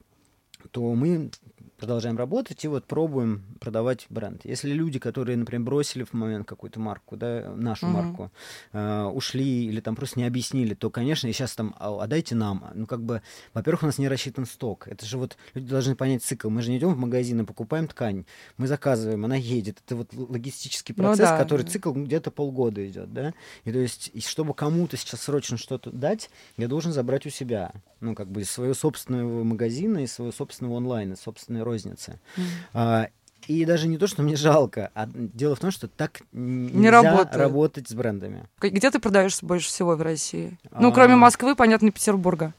то 0.70 0.94
мы 0.94 1.30
продолжаем 1.78 2.16
работать 2.16 2.64
и 2.64 2.68
вот 2.68 2.84
пробуем 2.84 3.44
продавать 3.60 4.06
бренд. 4.08 4.40
Если 4.44 4.72
люди, 4.72 4.98
которые, 4.98 5.36
например, 5.36 5.64
бросили 5.64 6.04
в 6.04 6.12
момент 6.12 6.46
какую-то 6.46 6.80
марку, 6.80 7.16
да, 7.16 7.52
нашу 7.56 7.86
mm-hmm. 7.86 7.90
марку, 7.90 8.30
э, 8.72 9.02
ушли 9.04 9.66
или 9.66 9.80
там 9.80 9.96
просто 9.96 10.18
не 10.18 10.26
объяснили, 10.26 10.74
то, 10.74 10.90
конечно, 10.90 11.26
и 11.28 11.32
сейчас 11.32 11.54
там, 11.54 11.74
а, 11.78 12.02
а 12.02 12.06
дайте 12.06 12.34
нам. 12.34 12.70
Ну, 12.74 12.86
как 12.86 13.02
бы, 13.02 13.22
во-первых, 13.52 13.82
у 13.82 13.86
нас 13.86 13.98
не 13.98 14.08
рассчитан 14.08 14.46
сток. 14.46 14.88
Это 14.88 15.04
же 15.06 15.18
вот 15.18 15.36
люди 15.54 15.68
должны 15.68 15.96
понять 15.96 16.22
цикл. 16.22 16.48
Мы 16.48 16.62
же 16.62 16.70
не 16.70 16.78
идем 16.78 16.94
в 16.94 16.98
магазин 16.98 17.40
и 17.40 17.44
покупаем 17.44 17.88
ткань. 17.88 18.24
Мы 18.56 18.66
заказываем, 18.66 19.24
она 19.24 19.36
едет. 19.36 19.82
Это 19.84 19.96
вот 19.96 20.12
логистический 20.12 20.94
процесс, 20.94 21.30
ну, 21.30 21.36
да. 21.36 21.38
который 21.38 21.66
цикл 21.66 21.92
где-то 21.92 22.30
полгода 22.30 22.86
идет, 22.86 23.12
да. 23.12 23.34
И 23.64 23.72
то 23.72 23.78
есть, 23.78 24.10
и 24.12 24.20
чтобы 24.20 24.54
кому-то 24.54 24.96
сейчас 24.96 25.22
срочно 25.22 25.56
что-то 25.56 25.90
дать, 25.90 26.30
я 26.56 26.68
должен 26.68 26.92
забрать 26.92 27.26
у 27.26 27.30
себя, 27.30 27.72
ну, 28.00 28.14
как 28.14 28.28
бы, 28.28 28.42
из 28.42 28.50
своего 28.50 28.74
собственного 28.74 29.44
магазина, 29.44 29.98
из 29.98 30.12
своего 30.12 30.32
собственного 30.32 30.76
онлайна, 30.78 31.16
собственной 31.54 31.62
розницы. 31.62 32.18
Mm-hmm. 32.36 32.42
А, 32.74 33.08
и 33.46 33.64
даже 33.64 33.88
не 33.88 33.98
то, 33.98 34.06
что 34.06 34.22
мне 34.22 34.36
жалко, 34.36 34.90
а 34.94 35.06
дело 35.14 35.54
в 35.54 35.60
том, 35.60 35.70
что 35.70 35.86
так 35.86 36.22
не 36.32 36.88
работает. 36.88 37.36
работать 37.36 37.88
с 37.88 37.94
брендами. 37.94 38.44
Где 38.60 38.90
ты 38.90 38.98
продаешься 38.98 39.44
больше 39.44 39.68
всего 39.68 39.96
в 39.96 40.02
России? 40.02 40.58
А... 40.70 40.80
Ну, 40.80 40.92
кроме 40.92 41.16
Москвы, 41.16 41.54
понятно, 41.54 41.90
Петербурга. 41.90 42.54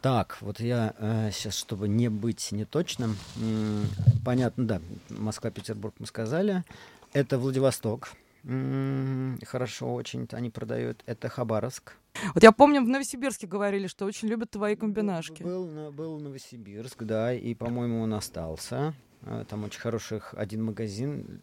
Так, 0.00 0.38
вот 0.40 0.58
я 0.58 0.94
э, 0.98 1.30
сейчас, 1.32 1.54
чтобы 1.54 1.86
не 1.86 2.08
быть 2.08 2.50
неточным, 2.50 3.16
м- 3.36 3.86
понятно, 4.24 4.66
да, 4.66 4.80
Москва, 5.10 5.50
Петербург 5.50 5.94
мы 6.00 6.06
сказали. 6.06 6.64
Это 7.12 7.38
Владивосток. 7.38 8.10
М- 8.42 9.38
хорошо 9.46 9.94
очень 9.94 10.26
они 10.32 10.50
продают. 10.50 11.02
Это 11.06 11.28
Хабаровск. 11.28 11.94
Вот 12.34 12.42
я 12.42 12.52
помню, 12.52 12.82
в 12.82 12.88
Новосибирске 12.88 13.46
говорили, 13.46 13.86
что 13.86 14.04
очень 14.04 14.28
любят 14.28 14.50
твои 14.50 14.76
комбинашки. 14.76 15.42
Был, 15.42 15.92
был 15.92 16.18
Новосибирск, 16.20 17.02
да, 17.04 17.34
и, 17.34 17.54
по-моему, 17.54 18.02
он 18.02 18.14
остался. 18.14 18.94
А, 19.24 19.44
там 19.44 19.62
очень 19.64 19.80
хороших 19.80 20.34
один 20.36 20.64
магазин. 20.64 21.40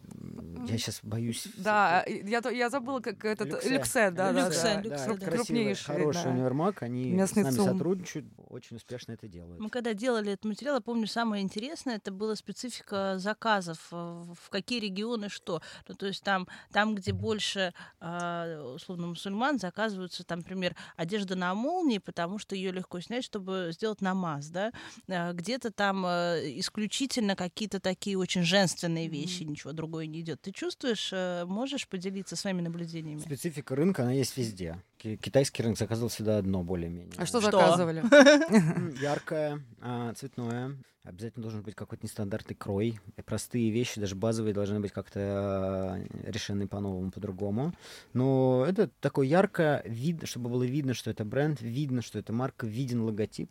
Я 0.68 0.76
сейчас 0.76 1.00
боюсь. 1.02 1.48
Да, 1.56 2.04
я, 2.06 2.42
я 2.50 2.68
забыла, 2.68 3.00
как 3.00 3.24
этот 3.24 3.48
Люксе, 3.48 3.70
Люксе 3.70 4.10
да, 4.10 4.32
да, 4.32 4.46
Люксе, 4.46 4.62
да, 4.62 4.80
Люксе, 4.82 5.06
да, 5.06 5.14
да. 5.14 5.30
крупнейший. 5.30 5.84
Хороший 5.86 6.24
да. 6.24 6.30
универмаг, 6.30 6.82
они 6.82 7.10
Местный 7.10 7.42
с 7.42 7.46
нами 7.46 7.56
ЦУМ. 7.56 7.72
сотрудничают, 7.72 8.26
очень 8.48 8.76
успешно 8.76 9.12
это 9.12 9.28
делают. 9.28 9.60
Мы 9.60 9.70
когда 9.70 9.94
делали 9.94 10.32
этот 10.32 10.44
материал, 10.44 10.74
я 10.74 10.80
помню, 10.82 11.06
самое 11.06 11.42
интересное, 11.42 11.96
это 11.96 12.12
была 12.12 12.36
специфика 12.36 13.18
заказов, 13.18 13.78
э, 13.92 13.96
в 13.96 14.50
какие 14.50 14.80
регионы 14.80 15.30
что. 15.30 15.62
Ну, 15.88 15.94
то 15.94 16.06
есть 16.06 16.22
там, 16.22 16.48
там 16.72 16.94
где 16.94 17.12
больше, 17.12 17.72
а, 17.98 18.74
условно, 18.74 19.06
мусульман, 19.06 19.58
заказываются, 19.58 20.22
там, 20.24 20.40
например, 20.40 20.76
одежда 20.96 21.34
на 21.34 21.54
молнии, 21.54 21.98
потому 21.98 22.38
что 22.38 22.54
ее 22.54 22.72
легко 22.72 23.00
снять, 23.00 23.24
чтобы 23.24 23.70
сделать 23.72 24.02
намаз, 24.02 24.48
да. 24.48 24.72
А, 25.08 25.32
где-то 25.32 25.70
там 25.72 26.04
э, 26.04 26.42
исключительно 26.56 27.36
какие-то 27.36 27.69
какие-то 27.70 27.80
такие 27.80 28.18
очень 28.18 28.42
женственные 28.42 29.08
вещи, 29.08 29.42
mm-hmm. 29.42 29.50
ничего 29.50 29.72
другое 29.72 30.06
не 30.06 30.20
идет. 30.20 30.40
Ты 30.40 30.50
чувствуешь, 30.52 31.10
э, 31.12 31.44
можешь 31.46 31.86
поделиться 31.86 32.34
своими 32.34 32.62
наблюдениями? 32.62 33.20
Специфика 33.20 33.76
рынка, 33.76 34.02
она 34.02 34.12
есть 34.12 34.36
везде. 34.36 34.82
Китайский 35.00 35.62
рынок 35.62 35.78
заказывал 35.78 36.08
всегда 36.08 36.38
одно 36.38 36.62
более-менее. 36.62 37.14
А 37.16 37.26
что, 37.26 37.40
что? 37.40 37.50
заказывали? 37.50 38.02
Яркое, 39.02 39.64
а, 39.80 40.12
цветное, 40.14 40.76
Обязательно 41.02 41.44
должен 41.44 41.62
быть 41.62 41.74
какой-то 41.74 42.04
нестандартный 42.04 42.54
крой. 42.54 43.00
Простые 43.24 43.70
вещи, 43.70 43.98
даже 43.98 44.14
базовые, 44.14 44.52
должны 44.52 44.80
быть 44.80 44.92
как-то 44.92 45.98
э, 45.98 46.30
решены 46.30 46.68
по-новому, 46.68 47.10
по-другому. 47.10 47.72
Но 48.12 48.66
это 48.68 48.90
такое 49.00 49.26
яркое, 49.26 49.82
видно, 49.86 50.26
чтобы 50.26 50.50
было 50.50 50.62
видно, 50.62 50.92
что 50.92 51.10
это 51.10 51.24
бренд, 51.24 51.62
видно, 51.62 52.02
что 52.02 52.18
это 52.18 52.34
марка, 52.34 52.66
виден 52.66 53.00
логотип. 53.00 53.50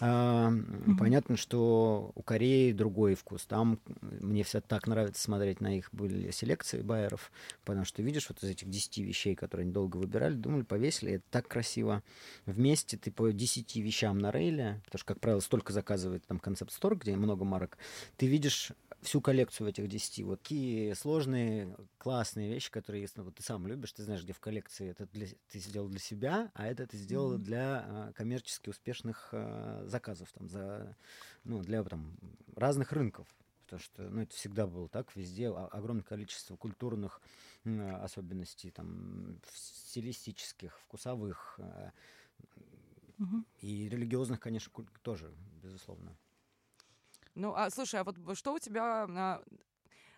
А, 0.00 0.52
понятно, 0.98 1.36
что 1.36 2.10
у 2.16 2.22
Кореи 2.22 2.72
другой 2.72 3.14
вкус. 3.14 3.46
Там 3.46 3.78
мне 4.00 4.42
все 4.42 4.60
так 4.60 4.88
нравится 4.88 5.22
смотреть 5.22 5.60
на 5.60 5.78
их 5.78 5.90
были 5.92 6.32
селекции 6.32 6.82
байеров, 6.82 7.30
потому 7.64 7.84
что 7.84 8.02
видишь 8.02 8.28
вот 8.28 8.42
из 8.42 8.50
этих 8.50 8.68
10 8.68 8.98
вещей, 8.98 9.36
которые 9.36 9.64
они 9.64 9.72
долго 9.72 9.96
выбирали, 9.96 10.34
думали, 10.34 10.62
повесили, 10.80 11.12
это 11.14 11.24
так 11.30 11.46
красиво. 11.46 12.02
Вместе 12.46 12.96
ты 12.96 13.10
по 13.10 13.30
10 13.30 13.76
вещам 13.76 14.18
на 14.18 14.30
рейле, 14.30 14.80
потому 14.86 14.98
что, 14.98 15.06
как 15.06 15.20
правило, 15.20 15.40
столько 15.40 15.72
заказывает 15.72 16.26
там 16.26 16.38
концепт 16.38 16.72
Store, 16.72 16.96
где 16.96 17.14
много 17.16 17.44
марок, 17.44 17.76
ты 18.16 18.26
видишь 18.26 18.72
всю 19.02 19.20
коллекцию 19.20 19.68
этих 19.68 19.88
10. 19.88 20.24
Вот 20.24 20.40
такие 20.40 20.94
сложные, 20.94 21.76
классные 21.98 22.48
вещи, 22.48 22.70
которые, 22.70 23.02
если 23.02 23.20
вот 23.20 23.34
ты 23.34 23.42
сам 23.42 23.66
любишь, 23.66 23.92
ты 23.92 24.02
знаешь, 24.02 24.22
где 24.22 24.32
в 24.32 24.40
коллекции 24.40 24.88
это 24.88 25.06
для, 25.12 25.26
ты 25.50 25.58
сделал 25.58 25.88
для 25.88 26.00
себя, 26.00 26.50
а 26.54 26.66
это 26.66 26.86
ты 26.86 26.96
сделал 26.96 27.34
mm-hmm. 27.34 27.42
для 27.42 27.84
а, 27.86 28.12
коммерчески 28.14 28.70
успешных 28.70 29.28
а, 29.32 29.84
заказов, 29.86 30.28
там, 30.32 30.48
за, 30.48 30.96
ну, 31.44 31.62
для 31.62 31.82
там, 31.84 32.16
разных 32.56 32.92
рынков. 32.92 33.26
Потому 33.70 33.84
что 33.84 34.02
ну, 34.02 34.22
это 34.22 34.34
всегда 34.34 34.66
было 34.66 34.88
так, 34.88 35.14
везде 35.14 35.48
огромное 35.48 36.02
количество 36.02 36.56
культурных 36.56 37.20
особенностей, 37.64 38.72
там, 38.72 39.40
стилистических, 39.52 40.76
вкусовых, 40.80 41.60
mm-hmm. 43.20 43.44
и 43.60 43.88
религиозных, 43.88 44.40
конечно, 44.40 44.72
тоже, 45.02 45.32
безусловно. 45.62 46.16
Ну, 47.36 47.54
а 47.54 47.70
слушай, 47.70 48.00
а 48.00 48.04
вот 48.04 48.16
что 48.36 48.54
у 48.54 48.58
тебя 48.58 49.06
а, 49.08 49.42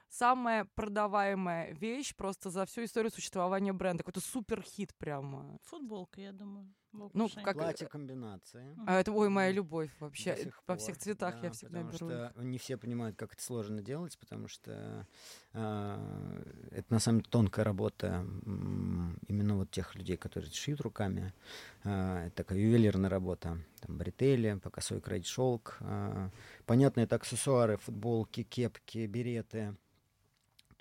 самая 0.09 0.65
продаваемая 0.75 1.75
вещь 1.75 2.15
просто 2.17 2.49
за 2.49 2.65
всю 2.65 2.85
историю 2.85 3.13
существования 3.13 3.75
бренда? 3.75 4.03
Какой-то 4.03 4.21
супер 4.21 4.63
хит 4.63 4.95
прямо. 4.95 5.59
Футболка, 5.65 6.23
я 6.23 6.33
думаю. 6.33 6.73
Ну, 6.93 7.29
как... 7.43 7.55
Платье 7.55 7.87
комбинации. 7.87 8.77
А 8.87 9.01
это, 9.01 9.13
ой, 9.13 9.29
моя 9.29 9.51
любовь 9.51 9.91
вообще. 9.99 10.37
До 10.45 10.53
Во 10.67 10.77
всех 10.77 10.99
цветах 10.99 11.37
да, 11.37 11.47
я 11.47 11.53
всегда 11.53 11.81
потому 11.81 11.93
беру. 11.93 12.31
Что 12.31 12.43
не 12.43 12.59
все 12.59 12.77
понимают, 12.77 13.17
как 13.17 13.33
это 13.33 13.43
сложно 13.43 13.81
делать, 13.81 14.19
потому 14.19 14.49
что 14.49 15.07
э, 15.55 16.43
это 16.71 16.93
на 16.93 16.99
самом 16.99 17.21
деле 17.21 17.31
тонкая 17.31 17.65
работа 17.65 18.27
именно 19.29 19.57
вот 19.57 19.71
тех 19.71 19.95
людей, 19.95 20.17
которые 20.17 20.51
шьют 20.51 20.81
руками. 20.81 21.33
Э, 21.85 22.27
это 22.27 22.37
такая 22.37 22.59
ювелирная 22.59 23.11
работа. 23.11 23.59
Там 23.81 23.99
бретели, 23.99 24.59
по 24.63 24.71
косой 24.71 25.01
край 25.01 25.23
шелк. 25.23 25.79
Э, 25.81 26.29
понятно, 26.67 27.01
это 27.01 27.17
аксессуары, 27.17 27.79
футболки, 27.79 28.43
кепки, 28.43 29.07
береты 29.07 29.75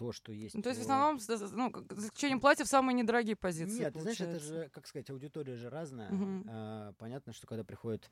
то, 0.01 0.11
что 0.11 0.31
есть. 0.31 0.55
Ну, 0.55 0.63
то 0.63 0.69
есть 0.69 0.81
в 0.81 0.83
основном, 0.83 1.19
ну, 1.51 1.95
за 1.95 2.07
исключением 2.07 2.39
платьев, 2.39 2.67
самые 2.67 2.95
недорогие 2.95 3.35
позиции. 3.35 3.81
Нет, 3.81 3.93
ты 3.93 4.01
знаешь, 4.01 4.19
это 4.19 4.39
же, 4.39 4.69
как 4.73 4.87
сказать, 4.87 5.11
аудитория 5.11 5.55
же 5.57 5.69
разная. 5.69 6.11
Угу. 6.11 6.45
А, 6.49 6.93
понятно, 6.97 7.33
что 7.33 7.45
когда 7.45 7.63
приходит 7.63 8.09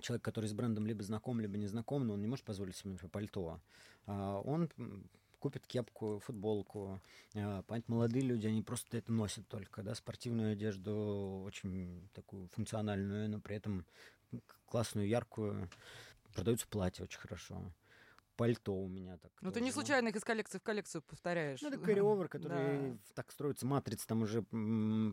человек, 0.00 0.22
который 0.22 0.50
с 0.50 0.52
брендом 0.52 0.86
либо 0.86 1.02
знаком, 1.02 1.40
либо 1.40 1.56
не 1.56 1.66
знаком, 1.66 2.06
но 2.06 2.12
он 2.12 2.20
не 2.20 2.26
может 2.26 2.44
позволить 2.44 2.76
себе, 2.76 2.90
например, 2.90 3.10
пальто, 3.10 3.60
а, 4.04 4.40
он 4.40 4.68
купит 5.38 5.66
кепку, 5.66 6.20
футболку. 6.22 7.00
А, 7.34 7.62
понятно, 7.62 7.94
молодые 7.94 8.22
люди, 8.22 8.46
они 8.46 8.60
просто 8.60 8.98
это 8.98 9.12
носят 9.12 9.48
только, 9.48 9.82
да, 9.82 9.94
спортивную 9.94 10.52
одежду, 10.52 11.42
очень 11.46 12.06
такую 12.12 12.48
функциональную, 12.48 13.30
но 13.30 13.40
при 13.40 13.56
этом 13.56 13.86
классную, 14.66 15.08
яркую. 15.08 15.70
Продаются 16.34 16.68
платья 16.68 17.04
очень 17.04 17.18
хорошо 17.18 17.72
пальто 18.42 18.74
у 18.74 18.88
меня 18.88 19.18
так. 19.18 19.30
Ну, 19.40 19.52
ты 19.52 19.60
не 19.60 19.70
случайно 19.70 20.08
их 20.08 20.16
из 20.16 20.24
коллекции 20.24 20.58
в 20.58 20.62
коллекцию 20.62 21.02
повторяешь. 21.02 21.62
Ну, 21.62 21.68
это 21.68 21.76
carry 21.76 22.28
который 22.28 22.90
да. 22.90 22.98
так 23.14 23.30
строится, 23.30 23.66
матрица, 23.66 24.08
там 24.08 24.22
уже 24.22 24.42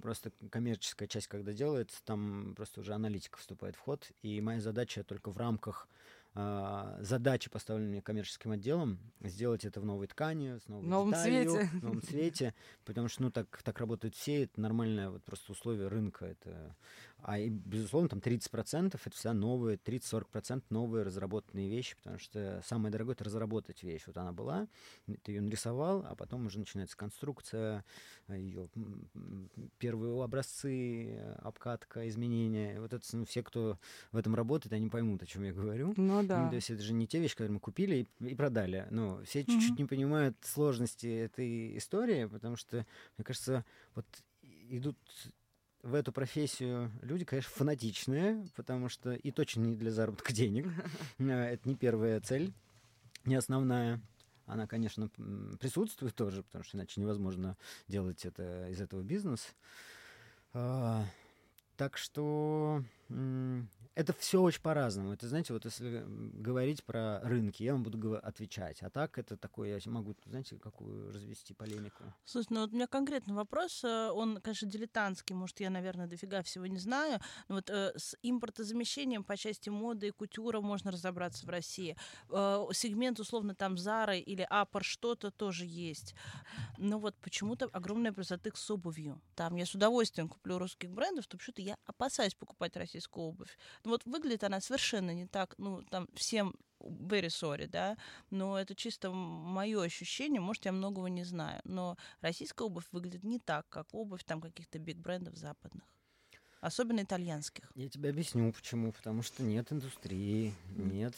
просто 0.01 0.31
коммерческая 0.49 1.07
часть, 1.07 1.27
когда 1.27 1.53
делается, 1.53 2.03
там 2.03 2.55
просто 2.55 2.81
уже 2.81 2.93
аналитика 2.93 3.37
вступает 3.37 3.75
в 3.75 3.79
ход, 3.81 4.11
и 4.23 4.41
моя 4.41 4.59
задача 4.59 5.03
только 5.03 5.29
в 5.29 5.37
рамках 5.37 5.87
а, 6.33 6.97
задачи, 7.01 7.51
поставленные 7.51 8.01
коммерческим 8.01 8.51
отделом, 8.51 8.97
сделать 9.21 9.65
это 9.65 9.79
в 9.79 9.85
новой 9.85 10.07
ткани, 10.07 10.57
с 10.57 10.67
новой 10.67 10.85
в 10.85 10.87
новом 10.87 11.09
деталью, 11.11 11.51
цвете. 11.51 11.67
в 11.67 11.83
новом 11.83 12.01
цвете, 12.01 12.55
потому 12.85 13.09
что, 13.09 13.23
ну, 13.23 13.31
так, 13.31 13.61
так 13.63 13.79
работают 13.79 14.15
все, 14.15 14.43
это 14.43 14.59
нормальное 14.59 15.11
вот 15.11 15.23
просто 15.23 15.51
условие 15.51 15.87
рынка, 15.87 16.25
это 16.25 16.75
а, 17.21 17.37
и, 17.37 17.49
безусловно, 17.49 18.09
там 18.09 18.19
30% 18.19 18.87
это 18.87 19.09
всегда 19.09 19.33
новые, 19.33 19.77
30-40% 19.77 20.63
новые 20.69 21.03
разработанные 21.03 21.69
вещи, 21.69 21.95
потому 21.97 22.17
что 22.17 22.61
самое 22.65 22.91
дорогое— 22.91 23.15
это 23.15 23.25
разработать 23.25 23.83
вещь. 23.83 24.03
Вот 24.07 24.17
она 24.17 24.31
была, 24.31 24.67
ты 25.23 25.33
ее 25.33 25.41
нарисовал, 25.41 26.05
а 26.07 26.15
потом 26.15 26.45
уже 26.45 26.59
начинается 26.59 26.95
конструкция, 26.95 27.83
ее 28.29 28.69
первые 29.79 30.23
образцы, 30.23 31.17
обкатка, 31.39 32.07
изменения. 32.07 32.79
Вот 32.79 32.93
это 32.93 33.05
ну, 33.13 33.25
все, 33.25 33.43
кто 33.43 33.77
в 34.11 34.17
этом 34.17 34.35
работает, 34.35 34.73
они 34.73 34.89
поймут, 34.89 35.23
о 35.23 35.25
чем 35.25 35.43
я 35.43 35.51
говорю. 35.51 35.93
Ну 35.97 36.23
да. 36.23 36.49
то 36.49 36.55
есть 36.55 36.69
это 36.69 36.81
же 36.81 36.93
не 36.93 37.07
те 37.07 37.19
вещи, 37.19 37.33
которые 37.33 37.53
мы 37.53 37.59
купили 37.59 38.07
и, 38.19 38.25
и 38.25 38.35
продали. 38.35 38.87
Но 38.91 39.21
все 39.23 39.43
чуть-чуть 39.43 39.71
mm-hmm. 39.71 39.81
не 39.81 39.85
понимают 39.85 40.37
сложности 40.43 41.07
этой 41.07 41.77
истории, 41.77 42.25
потому 42.25 42.55
что, 42.55 42.85
мне 43.17 43.25
кажется, 43.25 43.65
вот 43.95 44.05
идут 44.69 44.97
в 45.83 45.93
эту 45.93 46.11
профессию 46.11 46.91
люди, 47.01 47.25
конечно, 47.25 47.51
фанатичные, 47.55 48.45
потому 48.55 48.89
что 48.89 49.13
и 49.13 49.31
точно 49.31 49.61
не 49.61 49.75
для 49.75 49.91
заработка 49.91 50.33
денег. 50.33 50.67
Э, 51.19 51.53
это 51.53 51.67
не 51.67 51.75
первая 51.75 52.19
цель, 52.21 52.53
не 53.25 53.35
основная. 53.35 54.01
Она, 54.45 54.65
конечно, 54.65 55.09
присутствует 55.59 56.15
тоже, 56.15 56.43
потому 56.43 56.63
что 56.63 56.77
иначе 56.77 56.99
невозможно 56.99 57.55
делать 57.87 58.25
это 58.25 58.67
из 58.69 58.81
этого 58.81 59.01
бизнес. 59.01 59.53
А, 60.53 61.05
так 61.77 61.97
что 61.97 62.83
это 63.99 64.13
все 64.13 64.41
очень 64.41 64.61
по-разному. 64.61 65.11
Это, 65.11 65.27
знаете, 65.27 65.51
вот 65.51 65.65
если 65.65 66.05
говорить 66.07 66.85
про 66.85 67.19
рынки, 67.19 67.63
я 67.63 67.73
вам 67.73 67.83
буду 67.83 68.15
отвечать. 68.15 68.81
А 68.81 68.89
так 68.89 69.17
это 69.17 69.35
такое, 69.35 69.77
я 69.77 69.91
могу, 69.91 70.15
знаете, 70.25 70.57
какую 70.57 71.11
развести 71.11 71.53
полемику. 71.53 72.05
Слушай, 72.23 72.47
ну 72.51 72.61
вот 72.61 72.71
у 72.71 72.75
меня 72.75 72.87
конкретный 72.87 73.35
вопрос, 73.35 73.83
э, 73.83 74.09
он, 74.11 74.39
конечно, 74.39 74.69
дилетантский, 74.69 75.35
может, 75.35 75.59
я, 75.59 75.69
наверное, 75.69 76.07
дофига 76.07 76.41
всего 76.43 76.65
не 76.67 76.77
знаю, 76.77 77.19
но 77.49 77.55
вот 77.55 77.69
э, 77.69 77.91
с 77.97 78.15
импортозамещением 78.23 79.25
по 79.25 79.35
части 79.35 79.69
моды 79.69 80.07
и 80.07 80.11
кутюра 80.11 80.61
можно 80.61 80.91
разобраться 80.91 81.45
в 81.45 81.49
России. 81.49 81.97
Э, 82.29 82.67
сегмент, 82.71 83.19
условно, 83.19 83.53
там 83.53 83.77
Зара 83.77 84.15
или 84.15 84.47
Апор 84.49 84.85
что-то 84.85 85.29
тоже 85.29 85.65
есть. 85.65 86.15
Но 86.77 86.99
вот 86.99 87.17
почему-то 87.17 87.65
огромная 87.73 88.13
красоты 88.13 88.51
с 88.55 88.71
обувью. 88.71 89.21
Там 89.35 89.57
я 89.57 89.65
с 89.65 89.75
удовольствием 89.75 90.29
куплю 90.29 90.57
русских 90.57 90.89
брендов, 90.89 91.27
то 91.27 91.37
почему-то 91.37 91.61
я 91.61 91.77
опасаюсь 91.85 92.33
покупать 92.33 92.77
российскую 92.77 93.25
обувь. 93.25 93.57
Вот 93.89 94.05
выглядит 94.05 94.43
она 94.43 94.61
совершенно 94.61 95.11
не 95.11 95.25
так, 95.25 95.55
ну, 95.57 95.81
там 95.83 96.07
всем 96.13 96.55
very 96.81 97.27
sorry, 97.27 97.67
да, 97.67 97.97
но 98.29 98.57
это 98.59 98.75
чисто 98.75 99.11
мое 99.11 99.81
ощущение, 99.81 100.41
может, 100.41 100.65
я 100.65 100.71
многого 100.71 101.07
не 101.09 101.23
знаю, 101.23 101.61
но 101.65 101.97
российская 102.21 102.65
обувь 102.65 102.85
выглядит 102.91 103.23
не 103.23 103.39
так, 103.39 103.67
как 103.69 103.87
обувь 103.93 104.23
там 104.23 104.41
каких-то 104.41 104.79
биг-брендов 104.79 105.35
западных. 105.35 105.83
Особенно 106.61 107.01
итальянских. 107.01 107.71
Я 107.75 107.87
тебе 107.87 108.09
объясню, 108.09 108.51
почему. 108.51 108.91
Потому 108.91 109.21
что 109.21 109.43
нет 109.43 109.71
индустрии, 109.71 110.53
нет 110.75 111.13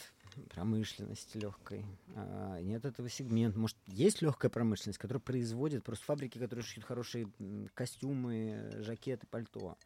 промышленности 0.50 1.36
легкой, 1.36 1.84
а, 2.14 2.60
нет 2.60 2.84
этого 2.84 3.08
сегмента. 3.08 3.58
Может, 3.58 3.76
есть 3.86 4.22
легкая 4.22 4.50
промышленность, 4.50 4.98
которая 4.98 5.20
производит 5.20 5.84
просто 5.84 6.04
фабрики, 6.04 6.38
которые 6.38 6.64
шьют 6.64 6.84
хорошие 6.84 7.28
костюмы, 7.74 8.70
жакеты, 8.78 9.26
пальто. 9.26 9.76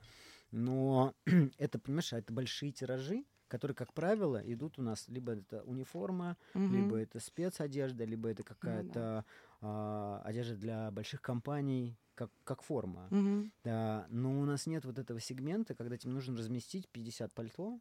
Но 0.57 1.15
это, 1.59 1.79
понимаешь, 1.79 2.13
это 2.13 2.33
большие 2.33 2.73
тиражи, 2.73 3.25
которые, 3.47 3.75
как 3.75 3.93
правило, 3.93 4.43
идут 4.45 4.79
у 4.79 4.83
нас 4.83 5.07
либо 5.09 5.33
это 5.33 5.63
униформа, 5.65 6.37
угу. 6.55 6.67
либо 6.67 6.97
это 6.97 7.21
спецодежда, 7.21 8.05
либо 8.05 8.31
это 8.31 8.43
какая-то 8.43 8.85
ну, 8.87 8.93
да. 8.93 9.25
а, 9.61 10.23
одежда 10.25 10.57
для 10.57 10.91
больших 10.91 11.21
компаний, 11.21 11.99
как, 12.15 12.31
как 12.45 12.63
форма. 12.63 13.07
Угу. 13.11 13.51
Да, 13.65 14.07
но 14.09 14.41
у 14.41 14.45
нас 14.47 14.67
нет 14.67 14.85
вот 14.87 14.99
этого 14.99 15.21
сегмента, 15.21 15.75
когда 15.75 15.99
тебе 15.99 16.13
нужно 16.13 16.37
разместить 16.37 16.89
50 16.89 17.33
пальто, 17.35 17.79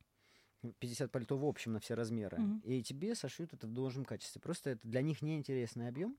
50 0.80 1.12
пальто 1.12 1.38
в 1.38 1.46
общем 1.46 1.74
на 1.74 1.80
все 1.80 1.94
размеры, 1.94 2.38
угу. 2.38 2.62
и 2.66 2.84
тебе 2.84 3.16
сошьют 3.16 3.54
это 3.54 3.68
в 3.68 3.72
должном 3.72 4.04
качестве. 4.04 4.42
Просто 4.42 4.72
это 4.72 4.88
для 4.88 5.02
них 5.02 5.22
неинтересный 5.22 5.88
объем, 5.88 6.18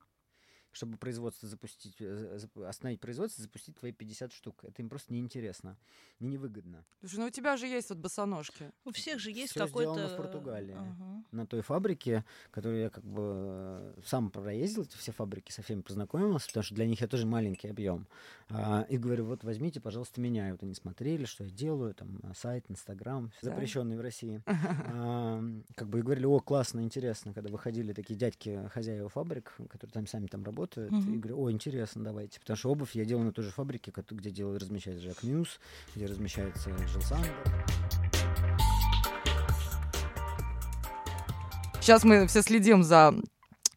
чтобы 0.71 0.97
производство 0.97 1.47
запустить, 1.47 1.95
э, 1.99 2.39
остановить 2.65 2.99
производство, 2.99 3.41
запустить 3.41 3.75
твои 3.77 3.91
50 3.91 4.31
штук. 4.33 4.63
Это 4.63 4.81
им 4.81 4.89
просто 4.89 5.13
неинтересно 5.13 5.77
и 6.19 6.25
невыгодно. 6.25 6.85
Слушай, 6.99 7.19
ну 7.19 7.25
у 7.27 7.29
тебя 7.29 7.57
же 7.57 7.67
есть 7.67 7.89
вот 7.89 7.99
босоножки. 7.99 8.71
У 8.85 8.91
всех 8.91 9.19
же 9.19 9.31
есть 9.31 9.53
какой-то... 9.53 9.93
сделано 9.93 10.07
в 10.13 10.17
Португалии. 10.17 10.75
Ага. 10.77 11.23
На 11.31 11.47
той 11.47 11.61
фабрике, 11.61 12.25
которую 12.51 12.81
я 12.81 12.89
как 12.89 13.03
бы 13.03 13.93
э, 13.97 14.01
сам 14.05 14.29
проездил, 14.29 14.83
эти 14.83 14.97
все 14.97 15.11
фабрики, 15.11 15.51
со 15.51 15.61
всеми 15.61 15.81
познакомился, 15.81 16.47
потому 16.47 16.63
что 16.63 16.75
для 16.75 16.85
них 16.85 17.01
это 17.01 17.11
тоже 17.11 17.25
маленький 17.25 17.67
объем. 17.67 18.07
А, 18.49 18.85
и 18.89 18.97
говорю, 18.97 19.25
вот 19.25 19.43
возьмите, 19.43 19.79
пожалуйста, 19.79 20.21
меня. 20.21 20.49
И 20.49 20.51
вот 20.51 20.63
они 20.63 20.73
смотрели, 20.73 21.25
что 21.25 21.43
я 21.43 21.49
делаю, 21.49 21.93
там, 21.93 22.21
сайт, 22.35 22.65
Инстаграм, 22.69 23.31
да? 23.41 23.49
запрещенный 23.49 23.97
в 23.97 24.01
России. 24.01 24.43
А, 24.89 25.43
как 25.75 25.89
бы 25.89 25.99
и 25.99 26.01
говорили, 26.01 26.25
о, 26.25 26.39
классно, 26.39 26.81
интересно, 26.81 27.33
когда 27.33 27.49
выходили 27.49 27.93
такие 27.93 28.15
дядьки, 28.15 28.67
хозяева 28.73 29.09
фабрик, 29.09 29.53
которые 29.69 29.91
там 29.91 30.07
сами 30.07 30.27
там 30.27 30.43
работают, 30.43 30.56
работают. 30.57 30.91
Mm-hmm. 30.91 31.13
И 31.13 31.17
говорю, 31.17 31.41
о, 31.41 31.51
интересно, 31.51 32.03
давайте. 32.03 32.39
Потому 32.39 32.57
что 32.57 32.71
обувь 32.71 32.95
я 32.95 33.05
делал 33.05 33.23
на 33.23 33.31
той 33.31 33.45
же 33.45 33.51
фабрике, 33.51 33.93
где 34.09 34.31
делал, 34.31 34.57
размещается 34.57 35.03
Жак 35.03 35.23
Мьюз, 35.23 35.59
где 35.95 36.05
размещается 36.05 36.71
Джилл. 36.71 37.01
Сейчас 41.79 42.03
мы 42.03 42.27
все 42.27 42.41
следим 42.41 42.83
за 42.83 43.13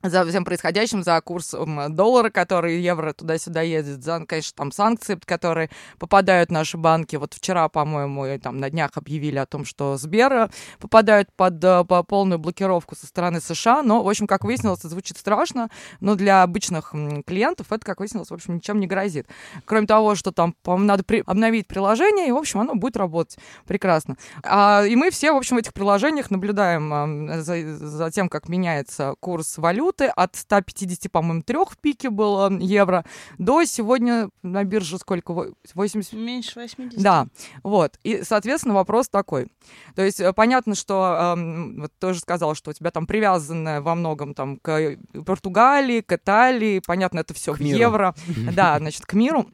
за 0.03 0.25
всем 0.27 0.45
происходящим, 0.45 1.03
за 1.03 1.21
курсом 1.21 1.95
доллара, 1.95 2.31
который 2.31 2.81
евро 2.81 3.13
туда-сюда 3.13 3.63
ездит, 3.63 4.03
за, 4.03 4.25
конечно, 4.27 4.57
там 4.57 4.73
санкции, 4.73 5.19
которые 5.25 5.71
попадают 5.99 6.51
в 6.51 6.53
наши 6.53 6.77
банки. 6.77 7.17
Вот 7.17 7.35
вчера, 7.35 7.69
по-моему, 7.69 8.39
там 8.39 8.59
на 8.59 8.71
днях 8.71 8.93
объявили 8.95 9.39
о 9.39 9.47
том, 9.47 9.65
что 9.65 9.97
Сбер 9.97 10.51
попадают 10.79 11.29
под 11.35 11.63
э, 11.63 11.85
по 11.85 12.03
полную 12.03 12.39
блокировку 12.39 12.97
со 12.97 13.07
стороны 13.07 13.41
США. 13.41 13.83
Но, 13.83 14.03
в 14.03 14.09
общем, 14.09 14.27
как 14.27 14.45
выяснилось, 14.45 14.81
это 14.81 14.89
звучит 14.89 15.19
страшно, 15.19 15.69
но 16.01 16.15
для 16.15 16.43
обычных 16.43 16.95
клиентов 17.27 17.67
это, 17.71 17.85
как 17.85 18.01
выяснилось, 18.01 18.31
в 18.31 18.35
общем, 18.35 18.57
ничем 18.57 18.81
не 18.81 18.87
грозит. 18.87 19.27
Кроме 19.65 19.87
того, 19.87 20.15
что 20.15 20.33
там, 20.33 20.55
надо 20.65 21.05
при... 21.05 21.23
обновить 21.27 21.67
приложение, 21.67 22.29
и, 22.29 22.33
в 22.33 22.37
общем, 22.37 22.61
оно 22.61 22.75
будет 22.75 22.97
работать 22.97 23.39
прекрасно. 23.67 24.17
А, 24.43 24.85
и 24.85 24.97
мы 24.97 25.11
все, 25.11 25.33
в 25.33 25.37
общем, 25.37 25.57
в 25.57 25.59
этих 25.59 25.75
приложениях 25.75 26.31
наблюдаем 26.31 27.43
за, 27.43 27.77
за 27.77 28.11
тем, 28.11 28.29
как 28.29 28.49
меняется 28.49 29.15
курс 29.21 29.59
валют, 29.59 29.90
валюты 29.91 30.07
от 30.07 30.37
150, 30.37 31.11
по-моему, 31.11 31.43
трех 31.43 31.73
в 31.73 31.79
пике 31.79 32.11
было 32.11 32.51
евро 32.59 33.05
до 33.39 33.65
сегодня 33.65 34.31
на 34.43 34.65
бирже 34.65 34.99
сколько? 34.99 35.53
80? 35.75 36.13
Меньше 36.15 36.61
80. 36.61 37.03
Да, 37.03 37.27
вот. 37.63 37.99
И, 38.05 38.23
соответственно, 38.23 38.75
вопрос 38.75 39.09
такой. 39.09 39.49
То 39.95 40.03
есть 40.03 40.21
э, 40.21 40.33
понятно, 40.33 40.75
что 40.75 41.35
э, 41.37 41.81
вот 41.81 41.93
тоже 41.99 42.21
сказал, 42.21 42.55
что 42.55 42.71
у 42.71 42.75
тебя 42.75 42.91
там 42.91 43.07
привязанное 43.07 43.81
во 43.81 43.95
многом 43.95 44.35
там 44.35 44.57
к 44.59 44.97
Португалии, 45.27 46.01
к 46.01 46.13
Италии, 46.13 46.83
понятно, 46.87 47.21
это 47.21 47.35
все 47.35 47.53
в 47.53 47.61
евро. 47.61 48.15
Да, 48.61 48.79
значит, 48.79 49.07
к 49.07 49.15
миру. 49.15 49.47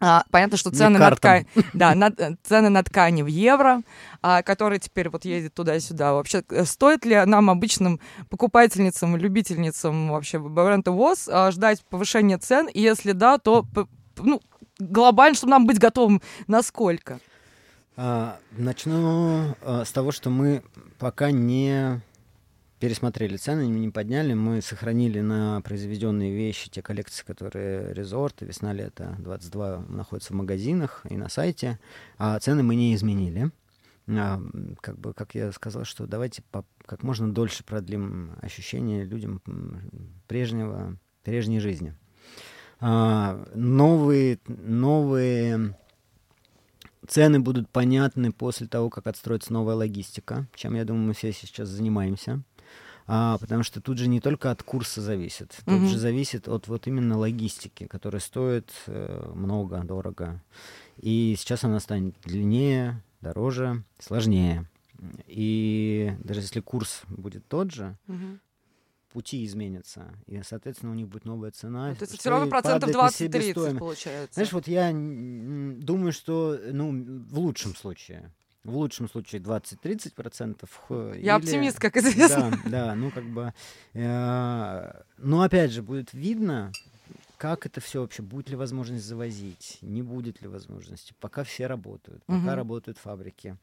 А, 0.00 0.24
понятно, 0.30 0.56
что 0.56 0.70
цены 0.70 0.98
на 0.98 1.10
ткань, 1.10 1.46
да, 1.74 1.94
на, 1.94 2.12
э, 2.16 2.36
цены 2.44 2.68
на 2.68 2.82
ткани 2.84 3.22
в 3.22 3.26
евро, 3.26 3.82
а, 4.22 4.42
которые 4.42 4.78
теперь 4.78 5.08
вот 5.08 5.24
ездят 5.24 5.54
туда-сюда. 5.54 6.12
Вообще, 6.12 6.44
э, 6.50 6.64
стоит 6.64 7.04
ли 7.04 7.20
нам, 7.24 7.50
обычным 7.50 7.98
покупательницам, 8.30 9.16
любительницам 9.16 10.10
вообще 10.10 10.38
бренда 10.38 10.92
ВОЗ, 10.92 11.28
а, 11.28 11.50
ждать 11.50 11.84
повышения 11.84 12.38
цен? 12.38 12.68
И 12.68 12.80
если 12.80 13.12
да, 13.12 13.38
то 13.38 13.66
ну, 14.16 14.40
глобально, 14.78 15.36
чтобы 15.36 15.50
нам 15.50 15.66
быть 15.66 15.80
готовым, 15.80 16.22
насколько? 16.46 17.18
А, 17.96 18.38
начну 18.52 19.56
а, 19.62 19.84
с 19.84 19.90
того, 19.90 20.12
что 20.12 20.30
мы 20.30 20.62
пока 20.98 21.32
не 21.32 22.00
пересмотрели 22.78 23.36
цены, 23.36 23.66
не 23.66 23.90
подняли. 23.90 24.34
Мы 24.34 24.62
сохранили 24.62 25.20
на 25.20 25.60
произведенные 25.62 26.34
вещи 26.34 26.70
те 26.70 26.82
коллекции, 26.82 27.24
которые 27.24 27.92
резорт, 27.92 28.40
весна-лето 28.40 29.16
22 29.18 29.84
находятся 29.88 30.32
в 30.32 30.36
магазинах 30.36 31.04
и 31.08 31.16
на 31.16 31.28
сайте. 31.28 31.78
А 32.18 32.38
цены 32.38 32.62
мы 32.62 32.76
не 32.76 32.94
изменили. 32.94 33.50
А, 34.08 34.40
как 34.80 34.98
бы, 34.98 35.12
как 35.12 35.34
я 35.34 35.52
сказал, 35.52 35.84
что 35.84 36.06
давайте 36.06 36.42
по, 36.50 36.64
как 36.86 37.02
можно 37.02 37.32
дольше 37.32 37.64
продлим 37.64 38.32
ощущение 38.40 39.04
людям 39.04 39.42
прежнего, 40.26 40.96
прежней 41.24 41.60
жизни. 41.60 41.94
А, 42.80 43.44
новые, 43.54 44.38
новые 44.46 45.76
цены 47.06 47.40
будут 47.40 47.68
понятны 47.68 48.30
после 48.30 48.66
того, 48.66 48.88
как 48.88 49.08
отстроится 49.08 49.52
новая 49.52 49.74
логистика, 49.74 50.46
чем, 50.54 50.74
я 50.74 50.84
думаю, 50.84 51.08
мы 51.08 51.14
все 51.14 51.32
сейчас 51.32 51.68
занимаемся 51.68 52.42
а, 53.10 53.38
потому 53.38 53.62
что 53.62 53.80
тут 53.80 53.96
же 53.98 54.06
не 54.06 54.20
только 54.20 54.50
от 54.50 54.62
курса 54.62 55.00
зависит, 55.00 55.56
тут 55.64 55.74
mm-hmm. 55.74 55.88
же 55.88 55.98
зависит 55.98 56.46
от 56.46 56.68
вот 56.68 56.86
именно 56.86 57.16
логистики, 57.18 57.86
которая 57.86 58.20
стоит 58.20 58.70
э, 58.86 59.32
много, 59.34 59.82
дорого. 59.82 60.42
И 60.98 61.34
сейчас 61.38 61.64
она 61.64 61.80
станет 61.80 62.14
длиннее, 62.22 63.02
дороже, 63.22 63.82
сложнее. 63.98 64.68
И 65.26 66.12
даже 66.18 66.40
если 66.40 66.60
курс 66.60 67.02
будет 67.08 67.48
тот 67.48 67.72
же, 67.72 67.96
mm-hmm 68.08 68.38
пути 69.10 69.44
изменятся, 69.44 70.14
и, 70.26 70.40
соответственно, 70.42 70.92
у 70.92 70.94
них 70.94 71.08
будет 71.08 71.24
новая 71.24 71.50
цена. 71.50 71.94
То 71.94 72.04
есть 72.04 72.18
все 72.18 72.30
равно 72.30 72.48
процентов 72.48 72.90
20-30 72.90 73.78
получается. 73.78 74.34
Знаешь, 74.34 74.52
вот 74.52 74.68
я 74.68 74.92
думаю, 74.92 76.12
что, 76.12 76.58
ну, 76.72 77.24
в 77.28 77.38
лучшем 77.38 77.74
случае, 77.74 78.30
в 78.68 78.76
лучшем 78.76 79.08
случае 79.08 79.40
20-30%. 79.40 80.68
Я 81.14 81.18
или... 81.18 81.28
оптимист, 81.28 81.78
как 81.78 81.96
известно. 81.96 82.50
Да, 82.64 82.70
да, 82.70 82.94
ну 82.94 83.10
как 83.10 83.24
бы... 83.24 83.52
Э, 83.94 85.02
но 85.16 85.42
опять 85.42 85.72
же, 85.72 85.82
будет 85.82 86.12
видно, 86.12 86.72
как 87.38 87.66
это 87.66 87.80
все 87.80 88.02
вообще, 88.02 88.22
будет 88.22 88.50
ли 88.50 88.56
возможность 88.56 89.04
завозить, 89.04 89.78
не 89.80 90.02
будет 90.02 90.42
ли 90.42 90.48
возможности, 90.48 91.14
пока 91.20 91.44
все 91.44 91.66
работают, 91.66 92.22
пока 92.26 92.40
угу. 92.40 92.54
работают 92.54 92.98
фабрики. 92.98 93.56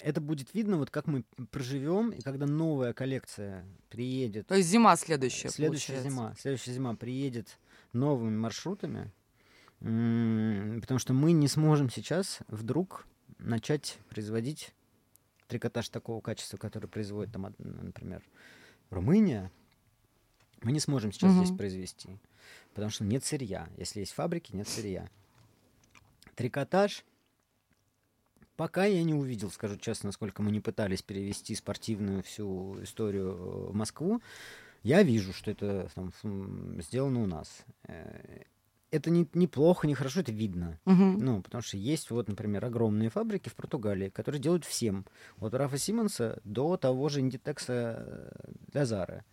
Это 0.00 0.20
будет 0.20 0.54
видно, 0.54 0.78
вот 0.78 0.90
как 0.90 1.06
мы 1.06 1.24
проживем, 1.50 2.10
и 2.10 2.22
когда 2.22 2.46
новая 2.46 2.92
коллекция 2.92 3.64
приедет. 3.88 4.46
То 4.46 4.54
есть 4.54 4.68
зима 4.68 4.96
следующая. 4.96 5.48
Следующая 5.48 5.94
получается. 5.94 6.10
зима. 6.10 6.34
Следующая 6.38 6.72
зима 6.72 6.94
приедет 6.94 7.58
новыми 7.92 8.36
маршрутами, 8.36 9.10
потому 9.80 10.98
что 10.98 11.12
мы 11.12 11.32
не 11.32 11.48
сможем 11.48 11.90
сейчас 11.90 12.40
вдруг 12.48 13.06
начать 13.38 13.98
производить 14.08 14.72
трикотаж 15.48 15.88
такого 15.88 16.20
качества, 16.20 16.56
который 16.56 16.88
производит, 16.88 17.32
там, 17.32 17.54
например, 17.58 18.22
Румыния, 18.90 19.50
мы 20.62 20.72
не 20.72 20.80
сможем 20.80 21.12
сейчас 21.12 21.32
угу. 21.32 21.44
здесь 21.44 21.56
произвести, 21.56 22.18
потому 22.74 22.90
что 22.90 23.04
нет 23.04 23.24
сырья. 23.24 23.68
Если 23.76 24.00
есть 24.00 24.12
фабрики, 24.12 24.54
нет 24.54 24.68
сырья. 24.68 25.08
Трикотаж 26.34 27.04
Пока 28.56 28.86
я 28.86 29.04
не 29.04 29.12
увидел, 29.12 29.50
скажу 29.50 29.76
честно, 29.76 30.08
насколько 30.08 30.42
мы 30.42 30.50
не 30.50 30.60
пытались 30.60 31.02
перевести 31.02 31.54
спортивную 31.54 32.22
всю 32.22 32.82
историю 32.82 33.68
в 33.70 33.74
Москву. 33.74 34.22
Я 34.82 35.02
вижу, 35.02 35.34
что 35.34 35.50
это 35.50 35.90
там, 35.94 36.12
сделано 36.80 37.22
у 37.22 37.26
нас. 37.26 37.64
Э, 38.96 38.98
это 38.98 39.10
не, 39.10 39.26
неплохо, 39.34 39.86
не 39.86 39.94
хорошо, 39.94 40.20
это 40.20 40.32
видно. 40.32 40.78
Угу. 40.86 40.94
Ну, 40.94 41.42
потому 41.42 41.62
что 41.62 41.76
есть 41.76 42.10
вот, 42.10 42.28
например, 42.28 42.64
огромные 42.64 43.10
фабрики 43.10 43.48
в 43.48 43.54
Португалии, 43.54 44.08
которые 44.08 44.40
делают 44.40 44.64
всем. 44.64 45.04
От 45.40 45.54
Рафа 45.54 45.78
Симонса 45.78 46.40
до 46.44 46.76
того 46.76 47.08
же 47.08 47.20
Индитекса 47.20 47.72
э, 47.72 48.30
для 48.72 48.86
Зары. 48.86 49.24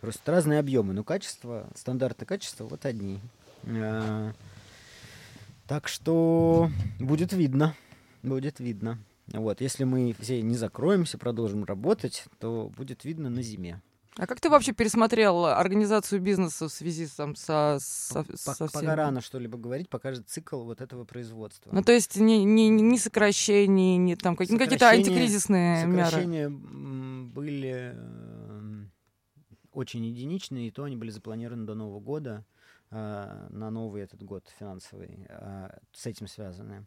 Просто 0.00 0.30
разные 0.30 0.60
объемы, 0.60 0.92
но 0.92 1.04
качество, 1.04 1.68
стандарты 1.74 2.26
качества 2.26 2.64
вот 2.64 2.84
одни. 2.84 3.20
А, 3.64 4.32
так 5.66 5.88
что 5.88 6.70
будет 7.00 7.32
видно, 7.32 7.74
будет 8.22 8.60
видно. 8.60 8.98
Вот, 9.28 9.60
если 9.60 9.84
мы 9.84 10.14
все 10.20 10.40
не 10.42 10.54
закроемся, 10.54 11.18
продолжим 11.18 11.64
работать, 11.64 12.24
то 12.38 12.70
будет 12.76 13.04
видно 13.04 13.28
на 13.28 13.42
зиме. 13.42 13.80
А 14.18 14.26
как 14.26 14.40
ты 14.40 14.48
вообще 14.48 14.72
пересмотрел 14.72 15.44
организацию 15.44 16.22
бизнеса 16.22 16.68
в 16.68 16.72
связи 16.72 17.06
там, 17.06 17.36
со, 17.36 17.76
со, 17.80 18.24
со 18.34 18.54
всем? 18.54 18.68
Пока 18.72 18.96
рано 18.96 19.20
что-либо 19.20 19.58
говорить, 19.58 19.90
покажет 19.90 20.28
цикл 20.28 20.62
вот 20.62 20.80
этого 20.80 21.04
производства. 21.04 21.70
Ну, 21.70 21.82
то 21.82 21.92
есть 21.92 22.16
ни, 22.16 22.36
ни, 22.36 22.62
ни 22.68 22.96
сокращений, 22.96 23.96
ни 23.98 24.14
там 24.14 24.36
как, 24.36 24.48
какие-то 24.48 24.88
антикризисные 24.88 25.84
сокращения 25.84 25.96
меры? 25.96 26.06
Сокращения 26.06 26.48
были 27.28 27.94
эм, 27.94 28.90
очень 29.72 30.04
единичные, 30.06 30.68
и 30.68 30.70
то 30.70 30.84
они 30.84 30.96
были 30.96 31.10
запланированы 31.10 31.66
до 31.66 31.74
Нового 31.74 32.00
года, 32.00 32.46
э, 32.90 33.46
на 33.50 33.70
новый 33.70 34.02
этот 34.02 34.22
год 34.22 34.50
финансовый, 34.58 35.26
э, 35.28 35.78
с 35.92 36.06
этим 36.06 36.26
связаны. 36.26 36.86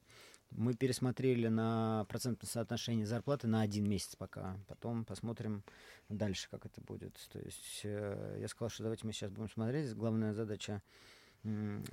Мы 0.51 0.73
пересмотрели 0.73 1.47
на 1.47 2.05
процентное 2.09 2.47
соотношение 2.47 3.05
зарплаты 3.05 3.47
на 3.47 3.61
один 3.61 3.87
месяц 3.87 4.15
пока. 4.15 4.57
Потом 4.67 5.05
посмотрим 5.05 5.63
дальше, 6.09 6.49
как 6.49 6.65
это 6.65 6.81
будет. 6.81 7.13
То 7.31 7.39
есть 7.39 7.81
э, 7.83 8.37
я 8.39 8.47
сказал, 8.47 8.69
что 8.69 8.83
давайте 8.83 9.05
мы 9.05 9.13
сейчас 9.13 9.31
будем 9.31 9.49
смотреть. 9.49 9.93
Главная 9.93 10.33
задача 10.33 10.81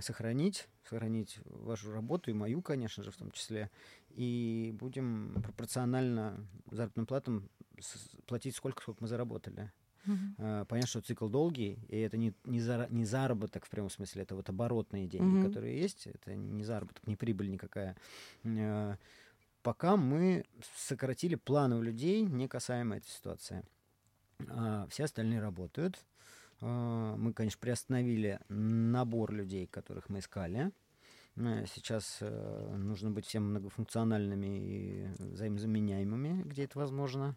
сохранить, 0.00 0.66
сохранить 0.88 1.38
вашу 1.44 1.92
работу 1.92 2.30
и 2.30 2.34
мою, 2.34 2.62
конечно 2.62 3.02
же, 3.04 3.10
в 3.10 3.16
том 3.16 3.30
числе. 3.30 3.70
И 4.10 4.74
будем 4.78 5.40
пропорционально 5.42 6.44
заработным 6.70 7.06
платам 7.06 7.48
платить 8.26 8.56
сколько, 8.56 8.82
сколько 8.82 9.02
мы 9.02 9.08
заработали. 9.08 9.70
Uh-huh. 10.06 10.64
Понятно, 10.66 10.88
что 10.88 11.00
цикл 11.00 11.28
долгий, 11.28 11.78
и 11.88 11.98
это 11.98 12.16
не, 12.16 12.32
не, 12.44 12.60
за, 12.60 12.86
не 12.90 13.04
заработок 13.04 13.66
в 13.66 13.70
прямом 13.70 13.90
смысле, 13.90 14.22
это 14.22 14.34
вот 14.34 14.48
оборотные 14.48 15.06
деньги, 15.06 15.38
uh-huh. 15.38 15.48
которые 15.48 15.80
есть, 15.80 16.06
это 16.06 16.34
не 16.34 16.64
заработок, 16.64 17.06
не 17.06 17.16
прибыль 17.16 17.50
никакая. 17.50 17.96
А, 18.44 18.96
пока 19.62 19.96
мы 19.96 20.44
сократили 20.76 21.34
планы 21.34 21.76
у 21.76 21.82
людей, 21.82 22.22
не 22.22 22.46
касаемо 22.46 22.98
этой 22.98 23.08
ситуации. 23.08 23.64
А 24.48 24.86
все 24.90 25.04
остальные 25.04 25.40
работают. 25.40 26.04
Мы, 26.60 27.32
конечно, 27.34 27.58
приостановили 27.60 28.40
набор 28.48 29.32
людей, 29.32 29.66
которых 29.66 30.08
мы 30.08 30.20
искали. 30.20 30.72
Сейчас 31.34 32.18
э, 32.20 32.76
нужно 32.78 33.10
быть 33.10 33.26
всем 33.26 33.50
многофункциональными 33.50 34.46
и 34.46 35.06
взаимозаменяемыми, 35.18 36.44
где 36.44 36.64
это 36.64 36.78
возможно. 36.78 37.36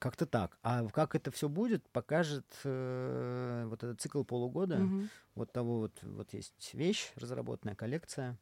Как-то 0.00 0.24
так. 0.24 0.58
А 0.62 0.88
как 0.88 1.14
это 1.14 1.30
все 1.30 1.46
будет, 1.50 1.86
покажет 1.90 2.46
э, 2.64 3.64
вот 3.66 3.84
этот 3.84 4.00
цикл 4.00 4.24
полугода. 4.24 4.82
Угу. 4.82 5.02
Вот 5.34 5.52
того 5.52 5.80
вот, 5.80 5.92
вот 6.02 6.32
есть 6.32 6.72
вещь, 6.72 7.12
разработанная 7.16 7.74
коллекция, 7.74 8.38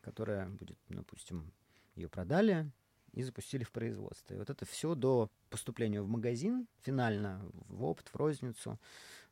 которая 0.00 0.48
будет, 0.48 0.78
допустим, 0.88 1.52
ее 1.94 2.08
продали 2.08 2.72
и 3.12 3.22
запустили 3.22 3.64
в 3.64 3.70
производство. 3.70 4.32
И 4.32 4.38
вот 4.38 4.48
это 4.48 4.64
все 4.64 4.94
до 4.94 5.30
поступления 5.50 6.02
в 6.02 6.08
магазин, 6.08 6.66
финально, 6.82 7.40
в 7.68 7.84
опыт, 7.84 8.08
в 8.08 8.16
розницу, 8.16 8.78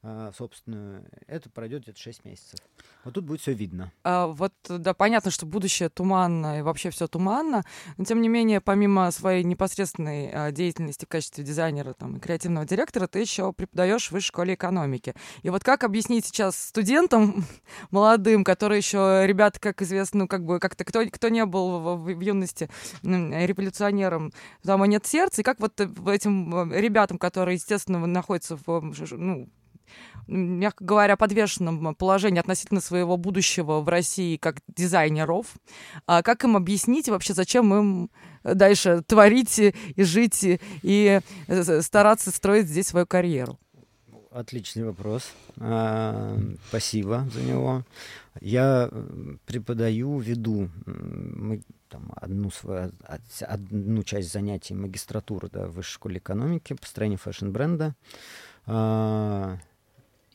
а, 0.04 0.32
собственную, 0.36 1.04
это 1.28 1.48
пройдет 1.48 1.82
где-то 1.82 2.00
6 2.00 2.24
месяцев. 2.24 2.58
Вот 3.04 3.14
тут 3.14 3.24
будет 3.24 3.40
все 3.40 3.52
видно. 3.52 3.92
А, 4.02 4.26
вот, 4.26 4.52
да, 4.68 4.94
понятно, 4.94 5.30
что 5.30 5.46
будущее 5.46 5.90
туманно 5.90 6.58
и 6.58 6.62
вообще 6.62 6.90
все 6.90 7.06
туманно, 7.06 7.62
но 7.96 8.04
тем 8.04 8.20
не 8.20 8.28
менее, 8.28 8.60
помимо 8.60 9.12
своей 9.12 9.44
непосредственной 9.44 10.28
а, 10.32 10.50
деятельности 10.50 11.04
в 11.04 11.08
качестве 11.08 11.44
дизайнера 11.44 11.92
там, 11.92 12.16
и 12.16 12.20
креативного 12.20 12.66
директора, 12.66 13.06
ты 13.06 13.20
еще 13.20 13.52
преподаешь 13.52 14.08
в 14.08 14.12
высшей 14.12 14.26
школе 14.26 14.54
экономики. 14.54 15.14
И 15.42 15.50
вот 15.50 15.62
как 15.62 15.84
объяснить 15.84 16.26
сейчас 16.26 16.56
студентам 16.56 17.44
молодым, 17.92 18.42
которые 18.42 18.78
еще, 18.78 19.22
ребята, 19.24 19.60
как 19.60 19.82
известно, 19.82 20.20
ну, 20.22 20.28
как 20.28 20.44
бы, 20.44 20.58
как-то 20.58 20.84
кто, 20.84 21.06
кто 21.06 21.28
не 21.28 21.46
был 21.46 21.78
в, 21.78 21.96
в, 21.98 22.04
в 22.12 22.20
юности 22.20 22.68
революционером, 23.04 24.32
там 24.64 24.84
нет 24.86 25.06
сердца, 25.06 25.42
и 25.42 25.44
как 25.44 25.60
вот 25.60 25.80
этим 26.12 26.72
ребятам, 26.72 27.18
которые, 27.18 27.56
естественно, 27.56 28.06
находятся 28.06 28.56
в, 28.56 28.92
ну, 29.12 29.48
мягко 30.26 30.84
говоря, 30.84 31.16
подвешенном 31.16 31.94
положении 31.94 32.40
относительно 32.40 32.80
своего 32.80 33.16
будущего 33.16 33.80
в 33.80 33.88
России 33.88 34.36
как 34.36 34.60
дизайнеров. 34.68 35.46
А 36.06 36.22
как 36.22 36.44
им 36.44 36.56
объяснить 36.56 37.08
вообще, 37.08 37.34
зачем 37.34 37.74
им 37.74 38.10
дальше 38.42 39.02
творить 39.06 39.58
и 39.58 40.02
жить 40.02 40.44
и 40.82 41.20
э, 41.46 41.82
стараться 41.82 42.30
строить 42.30 42.68
здесь 42.68 42.88
свою 42.88 43.06
карьеру? 43.06 43.58
Отличный 44.30 44.84
вопрос. 44.84 45.30
А, 45.58 46.38
спасибо 46.68 47.28
за 47.32 47.42
него. 47.42 47.84
Я 48.40 48.90
преподаю, 49.44 50.18
веду 50.20 50.70
мы, 50.86 51.60
там, 51.92 52.10
одну, 52.16 52.50
свою, 52.50 52.90
одну 53.42 54.02
часть 54.02 54.32
занятий 54.32 54.72
магистратуры 54.72 55.50
да, 55.52 55.66
в 55.66 55.72
высшей 55.72 55.94
школе 55.94 56.18
экономики 56.18 56.72
по 56.72 56.86
строению 56.86 57.18
fashion-бренда. 57.18 57.94
А, 58.66 59.58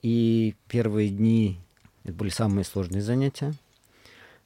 и 0.04 0.56
первые 0.68 1.10
дни 1.10 1.60
это 2.04 2.14
были 2.14 2.30
самые 2.30 2.64
сложные 2.64 3.02
занятия, 3.02 3.56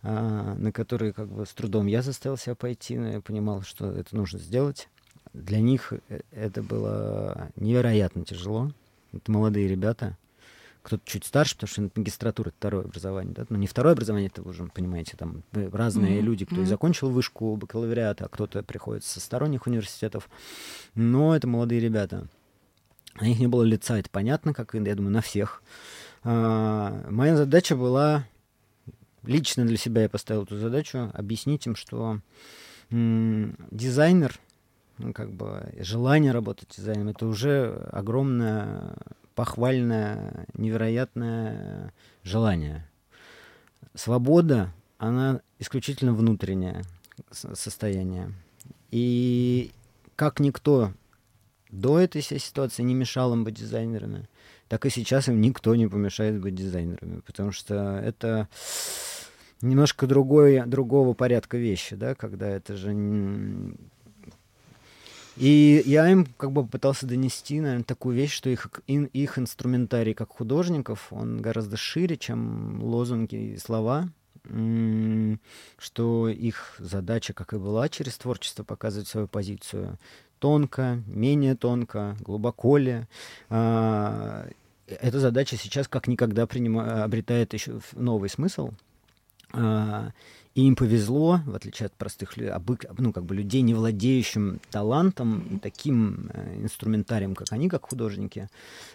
а, 0.03 0.55
на 0.55 0.71
которые 0.71 1.11
как 1.11 1.27
бы 1.27 1.45
с 1.45 1.49
трудом 1.49 1.87
я 1.87 2.01
заставил 2.01 2.37
себя 2.37 2.55
пойти, 2.55 2.97
но 2.97 3.09
я 3.09 3.21
понимал, 3.21 3.61
что 3.61 3.91
это 3.91 4.15
нужно 4.15 4.39
сделать. 4.39 4.87
Для 5.33 5.59
них 5.59 5.93
э, 6.07 6.21
это 6.31 6.63
было 6.63 7.51
невероятно 7.57 8.23
тяжело. 8.23 8.71
Это 9.11 9.29
молодые 9.29 9.67
ребята, 9.67 10.17
кто-то 10.83 11.03
чуть 11.05 11.25
старше, 11.25 11.55
потому 11.55 11.67
что 11.67 11.89
магистратура 11.99 12.49
это 12.49 12.57
второе 12.57 12.85
образование, 12.85 13.33
да, 13.33 13.41
но 13.43 13.47
ну, 13.51 13.57
не 13.57 13.67
второе 13.67 13.93
образование, 13.93 14.29
это 14.29 14.41
вы 14.41 14.51
уже 14.51 14.65
понимаете, 14.65 15.15
там 15.15 15.43
разные 15.51 16.19
mm-hmm. 16.19 16.21
люди, 16.21 16.45
кто 16.45 16.55
mm-hmm. 16.55 16.63
и 16.63 16.65
закончил 16.65 17.09
вышку 17.09 17.55
бакалавриата, 17.55 18.25
а 18.25 18.29
кто-то 18.29 18.63
приходит 18.63 19.03
со 19.03 19.19
сторонних 19.19 19.67
университетов, 19.67 20.29
но 20.95 21.35
это 21.35 21.47
молодые 21.47 21.81
ребята. 21.81 22.27
На 23.19 23.25
них 23.25 23.39
не 23.39 23.47
было 23.47 23.63
лица, 23.63 23.99
это 23.99 24.09
понятно, 24.09 24.53
как, 24.53 24.73
я 24.73 24.95
думаю, 24.95 25.11
на 25.11 25.21
всех. 25.21 25.61
А, 26.23 27.05
моя 27.09 27.35
задача 27.35 27.75
была, 27.75 28.25
лично 29.23 29.65
для 29.65 29.77
себя 29.77 30.03
я 30.03 30.09
поставил 30.09 30.43
эту 30.43 30.57
задачу, 30.57 31.11
объяснить 31.13 31.65
им, 31.65 31.75
что 31.75 32.19
м- 32.89 33.55
дизайнер, 33.69 34.39
ну, 34.97 35.13
как 35.13 35.31
бы 35.31 35.73
желание 35.79 36.31
работать 36.31 36.69
дизайнером, 36.75 37.09
это 37.09 37.27
уже 37.27 37.87
огромное, 37.91 38.95
похвальное, 39.35 40.45
невероятное 40.53 41.93
желание. 42.23 42.87
Свобода, 43.93 44.73
она 44.97 45.41
исключительно 45.59 46.13
внутреннее 46.13 46.83
состояние. 47.31 48.33
И 48.89 49.71
как 50.15 50.39
никто 50.39 50.91
до 51.69 51.99
этой 51.99 52.21
ситуации 52.21 52.83
не 52.83 52.93
мешал 52.93 53.33
им 53.33 53.43
быть 53.43 53.55
дизайнерами, 53.55 54.27
так 54.67 54.85
и 54.85 54.89
сейчас 54.89 55.27
им 55.27 55.41
никто 55.41 55.75
не 55.75 55.87
помешает 55.87 56.39
быть 56.39 56.55
дизайнерами, 56.55 57.21
потому 57.21 57.51
что 57.51 57.99
это 58.03 58.47
немножко 59.61 60.07
другой, 60.07 60.65
другого 60.65 61.13
порядка 61.13 61.57
вещи, 61.57 61.95
да, 61.95 62.15
когда 62.15 62.47
это 62.47 62.75
же... 62.75 62.93
И 65.41 65.81
я 65.87 66.07
им 66.07 66.27
как 66.37 66.51
бы 66.51 66.63
пытался 66.67 67.07
донести, 67.07 67.59
наверное, 67.59 67.83
такую 67.83 68.15
вещь, 68.15 68.31
что 68.31 68.51
их, 68.51 68.69
их 68.85 69.39
инструментарий 69.39 70.13
как 70.13 70.29
художников, 70.29 71.07
он 71.09 71.41
гораздо 71.41 71.77
шире, 71.77 72.15
чем 72.15 72.79
лозунги 72.83 73.53
и 73.53 73.57
слова, 73.57 74.07
что 75.79 76.29
их 76.29 76.75
задача, 76.77 77.33
как 77.33 77.53
и 77.53 77.57
была, 77.57 77.89
через 77.89 78.19
творчество 78.19 78.63
показывать 78.63 79.07
свою 79.07 79.27
позицию 79.27 79.97
тонко, 80.37 81.01
менее 81.07 81.55
тонко, 81.55 82.15
глубоко 82.19 82.77
ли. 82.77 83.07
А, 83.49 84.47
эта 84.85 85.19
задача 85.19 85.57
сейчас 85.57 85.87
как 85.87 86.07
никогда 86.07 86.45
принима, 86.45 87.03
обретает 87.03 87.53
еще 87.53 87.79
новый 87.93 88.29
смысл. 88.29 88.73
И 90.53 90.63
им 90.67 90.75
повезло, 90.75 91.39
в 91.45 91.55
отличие 91.55 91.85
от 91.85 91.93
простых 91.93 92.33
ну, 92.97 93.13
как 93.13 93.23
бы 93.23 93.35
людей, 93.35 93.61
не 93.61 93.73
владеющим 93.73 94.59
талантом, 94.69 95.59
таким 95.63 96.29
э, 96.33 96.63
инструментарием, 96.63 97.35
как 97.35 97.51
они, 97.51 97.69
как 97.69 97.85
художники, 97.85 98.49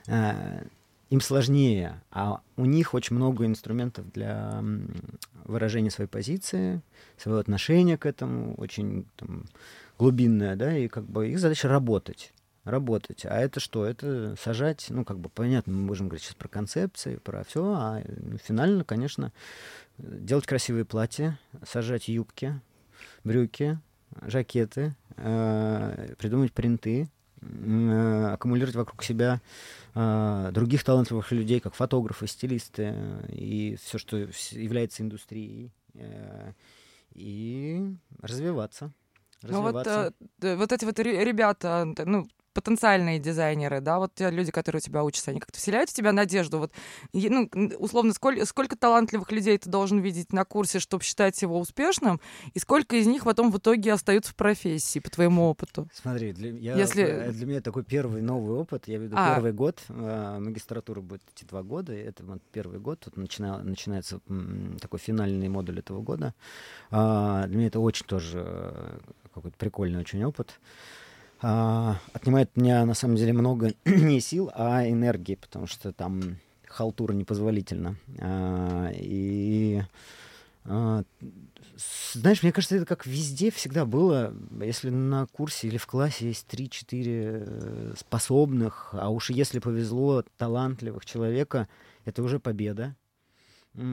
э, 0.06 0.64
им 1.08 1.20
сложнее, 1.20 2.02
а 2.10 2.40
у 2.56 2.64
них 2.64 2.92
очень 2.92 3.16
много 3.16 3.46
инструментов 3.46 4.10
для 4.12 4.62
выражения 5.44 5.90
своей 5.90 6.10
позиции, 6.10 6.82
своего 7.16 7.38
отношения 7.38 7.96
к 7.96 8.06
этому, 8.06 8.54
очень 8.56 9.06
там, 9.16 9.44
глубинное, 9.98 10.56
да, 10.56 10.76
и 10.76 10.88
как 10.88 11.04
бы 11.04 11.28
их 11.28 11.38
задача 11.38 11.68
работать 11.68 12.32
работать. 12.66 13.24
А 13.24 13.38
это 13.38 13.60
что? 13.60 13.86
Это 13.86 14.34
сажать, 14.42 14.86
ну, 14.90 15.04
как 15.04 15.18
бы, 15.18 15.30
понятно, 15.30 15.72
мы 15.72 15.80
можем 15.82 16.08
говорить 16.08 16.24
сейчас 16.24 16.34
про 16.34 16.48
концепции, 16.48 17.16
про 17.16 17.44
все, 17.44 17.64
а 17.64 18.02
ну, 18.04 18.36
финально, 18.38 18.84
конечно, 18.84 19.32
делать 19.98 20.46
красивые 20.46 20.84
платья, 20.84 21.38
сажать 21.64 22.08
юбки, 22.08 22.60
брюки, 23.22 23.78
жакеты, 24.22 24.96
э, 25.16 26.14
придумать 26.18 26.52
принты, 26.52 27.08
э, 27.40 28.26
аккумулировать 28.32 28.74
вокруг 28.74 29.04
себя 29.04 29.40
э, 29.94 30.50
других 30.52 30.82
талантливых 30.82 31.30
людей, 31.30 31.60
как 31.60 31.74
фотографы, 31.74 32.26
стилисты 32.26 32.94
и 33.28 33.76
все, 33.80 33.98
что 33.98 34.16
является 34.16 35.04
индустрией, 35.04 35.70
э, 35.94 36.52
и 37.14 37.94
развиваться. 38.20 38.92
Ну 39.42 39.62
вот, 39.62 39.86
э, 39.86 40.10
вот 40.40 40.72
эти 40.72 40.84
вот 40.84 40.98
ребята, 40.98 41.84
ну, 42.04 42.26
потенциальные 42.56 43.18
дизайнеры, 43.18 43.80
да, 43.80 43.98
вот 43.98 44.14
те 44.14 44.30
люди, 44.30 44.50
которые 44.50 44.80
у 44.80 44.82
тебя 44.82 45.04
учатся, 45.04 45.30
они 45.30 45.40
как-то 45.40 45.58
вселяют 45.58 45.90
в 45.90 45.92
тебя 45.92 46.12
надежду, 46.12 46.58
вот, 46.58 46.72
ну, 47.12 47.50
условно, 47.78 48.14
сколько, 48.14 48.46
сколько 48.46 48.76
талантливых 48.76 49.30
людей 49.30 49.58
ты 49.58 49.68
должен 49.68 49.98
видеть 50.00 50.32
на 50.32 50.44
курсе, 50.44 50.78
чтобы 50.78 51.04
считать 51.04 51.40
его 51.42 51.60
успешным, 51.60 52.18
и 52.54 52.58
сколько 52.58 52.96
из 52.96 53.06
них 53.06 53.24
потом 53.24 53.52
в 53.52 53.58
итоге 53.58 53.92
остаются 53.92 54.32
в 54.32 54.36
профессии, 54.36 54.98
по 54.98 55.10
твоему 55.10 55.48
опыту? 55.48 55.88
Смотри, 55.92 56.32
для, 56.32 56.50
я, 56.50 56.76
Если... 56.76 57.02
Э, 57.02 57.32
для 57.32 57.46
меня 57.46 57.60
такой 57.60 57.84
первый 57.84 58.22
новый 58.22 58.56
опыт, 58.56 58.88
я 58.88 58.98
веду 58.98 59.16
а. 59.18 59.34
первый 59.34 59.52
год, 59.52 59.82
э, 59.88 60.38
магистратура 60.40 61.02
будет 61.02 61.22
идти 61.34 61.44
два 61.44 61.62
года, 61.62 61.92
это 61.92 62.24
вот 62.24 62.42
первый 62.52 62.80
год, 62.80 63.00
тут 63.00 63.18
начина, 63.18 63.62
начинается 63.62 64.20
м, 64.28 64.78
такой 64.80 64.98
финальный 64.98 65.48
модуль 65.48 65.80
этого 65.80 66.00
года. 66.00 66.34
А, 66.90 67.46
для 67.46 67.56
меня 67.56 67.66
это 67.68 67.80
очень 67.80 68.06
тоже 68.06 68.42
э, 68.46 68.98
какой-то 69.34 69.56
прикольный 69.58 70.00
очень 70.00 70.24
опыт 70.24 70.58
а, 71.42 71.98
отнимает 72.12 72.50
у 72.56 72.60
меня 72.60 72.84
на 72.84 72.94
самом 72.94 73.16
деле 73.16 73.32
много 73.32 73.74
не 73.84 74.20
сил, 74.20 74.50
а 74.54 74.88
энергии, 74.88 75.34
потому 75.34 75.66
что 75.66 75.92
там 75.92 76.38
халтура 76.66 77.12
непозволительна. 77.12 77.96
А, 78.20 78.90
и 78.92 79.82
а, 80.64 81.02
знаешь, 82.12 82.42
мне 82.42 82.52
кажется, 82.52 82.76
это 82.76 82.86
как 82.86 83.06
везде 83.06 83.50
всегда 83.50 83.84
было. 83.84 84.34
Если 84.60 84.90
на 84.90 85.26
курсе 85.26 85.68
или 85.68 85.76
в 85.76 85.86
классе 85.86 86.28
есть 86.28 86.46
3-4 86.48 86.84
э, 86.94 87.94
способных, 87.98 88.90
а 88.92 89.10
уж 89.10 89.30
если 89.30 89.58
повезло, 89.58 90.24
талантливых 90.38 91.04
человека, 91.04 91.68
это 92.04 92.22
уже 92.22 92.38
победа. 92.40 92.96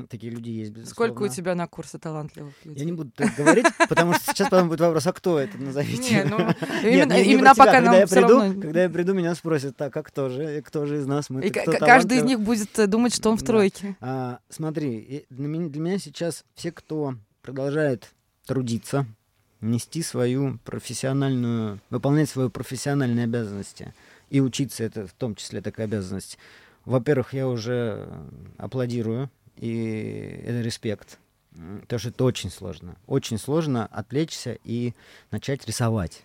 Такие 0.09 0.31
люди 0.31 0.49
есть, 0.49 0.71
безусловно. 0.71 0.93
Сколько 0.93 1.23
у 1.23 1.27
тебя 1.27 1.55
на 1.55 1.67
курсе 1.67 1.97
талантливых 1.97 2.53
людей? 2.63 2.79
Я 2.79 2.85
не 2.85 2.93
буду 2.93 3.11
так 3.11 3.35
говорить, 3.35 3.65
потому 3.89 4.13
что 4.13 4.31
сейчас 4.31 4.49
потом 4.49 4.69
будет 4.69 4.79
вопрос, 4.79 5.05
а 5.07 5.11
кто 5.11 5.39
это, 5.39 5.57
назовите. 5.57 6.15
Не, 6.15 6.23
ну, 6.23 6.37
именно, 6.83 7.13
Нет, 7.13 7.27
именно 7.27 7.55
пока 7.55 7.73
когда 7.73 7.97
я 7.97 8.07
приду, 8.07 8.39
равно... 8.39 8.61
Когда 8.61 8.83
я 8.83 8.89
приду, 8.89 9.13
меня 9.13 9.35
спросят, 9.35 9.75
так, 9.75 9.95
а 9.97 10.03
кто 10.03 10.29
же, 10.29 10.61
кто 10.61 10.85
же 10.85 10.99
из 10.99 11.05
нас, 11.05 11.29
мы 11.29 11.41
И 11.41 11.49
каждый 11.49 12.19
из 12.19 12.23
них 12.23 12.39
будет 12.39 12.79
э, 12.79 12.87
думать, 12.87 13.13
что 13.13 13.29
он 13.29 13.37
в 13.37 13.43
тройке. 13.43 13.97
А, 13.99 14.39
смотри, 14.49 15.25
для 15.29 15.47
меня, 15.47 15.67
для 15.67 15.81
меня 15.81 15.99
сейчас 15.99 16.45
все, 16.55 16.71
кто 16.71 17.15
продолжает 17.41 18.09
трудиться, 18.45 19.05
нести 19.59 20.01
свою 20.01 20.59
профессиональную, 20.63 21.81
выполнять 21.89 22.29
свою 22.29 22.49
профессиональные 22.49 23.25
обязанности 23.25 23.93
и 24.29 24.39
учиться, 24.39 24.83
это 24.83 25.07
в 25.07 25.13
том 25.13 25.35
числе 25.35 25.61
такая 25.61 25.87
обязанность. 25.87 26.37
Во-первых, 26.85 27.33
я 27.33 27.47
уже 27.47 28.07
аплодирую 28.57 29.29
и 29.57 30.41
это 30.45 30.61
респект. 30.61 31.19
Потому 31.81 31.99
что 31.99 32.09
это 32.09 32.23
очень 32.23 32.49
сложно. 32.49 32.95
Очень 33.05 33.37
сложно 33.37 33.85
отвлечься 33.85 34.57
и 34.63 34.93
начать 35.29 35.67
рисовать. 35.67 36.23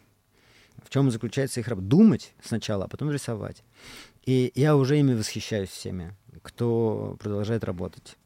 В 0.82 0.90
чем 0.90 1.10
заключается 1.10 1.60
их 1.60 1.68
работа? 1.68 1.88
Думать 1.88 2.34
сначала, 2.42 2.84
а 2.84 2.88
потом 2.88 3.10
рисовать. 3.10 3.62
И 4.24 4.52
я 4.54 4.76
уже 4.76 4.98
ими 4.98 5.14
восхищаюсь 5.14 5.70
всеми, 5.70 6.14
кто 6.42 7.16
продолжает 7.20 7.64
работать. 7.64 8.16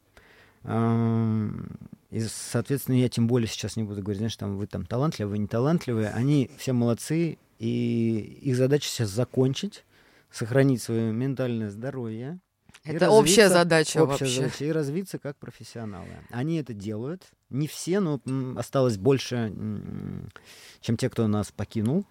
И, 0.65 2.19
соответственно, 2.19 2.95
я 2.95 3.09
тем 3.09 3.27
более 3.27 3.47
сейчас 3.47 3.75
не 3.75 3.83
буду 3.83 4.01
говорить, 4.01 4.19
знаешь, 4.19 4.37
там 4.37 4.57
вы 4.57 4.67
там 4.67 4.85
талантливые, 4.85 5.31
вы 5.31 5.37
не 5.39 5.47
талантливые. 5.47 6.09
Они 6.09 6.51
все 6.57 6.71
молодцы, 6.73 7.37
и 7.59 8.39
их 8.41 8.55
задача 8.55 8.87
сейчас 8.87 9.09
закончить, 9.09 9.83
сохранить 10.31 10.81
свое 10.81 11.11
ментальное 11.11 11.69
здоровье, 11.69 12.39
это 12.83 13.09
общая 13.09 13.49
задача 13.49 14.03
общая 14.03 14.25
вообще. 14.25 14.41
Задача, 14.41 14.65
и 14.65 14.71
развиться 14.71 15.19
как 15.19 15.37
профессионалы. 15.37 16.07
Они 16.29 16.57
это 16.57 16.73
делают. 16.73 17.23
Не 17.49 17.67
все, 17.67 17.99
но 17.99 18.19
осталось 18.57 18.97
больше, 18.97 19.53
чем 20.81 20.97
те, 20.97 21.09
кто 21.09 21.27
нас 21.27 21.51
покинул. 21.51 22.05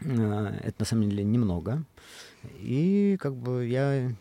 А, 0.00 0.56
это 0.62 0.74
на 0.80 0.84
самом 0.84 1.08
деле 1.08 1.24
немного. 1.24 1.84
И 2.58 3.16
как 3.20 3.36
бы 3.36 3.66
я 3.66 4.12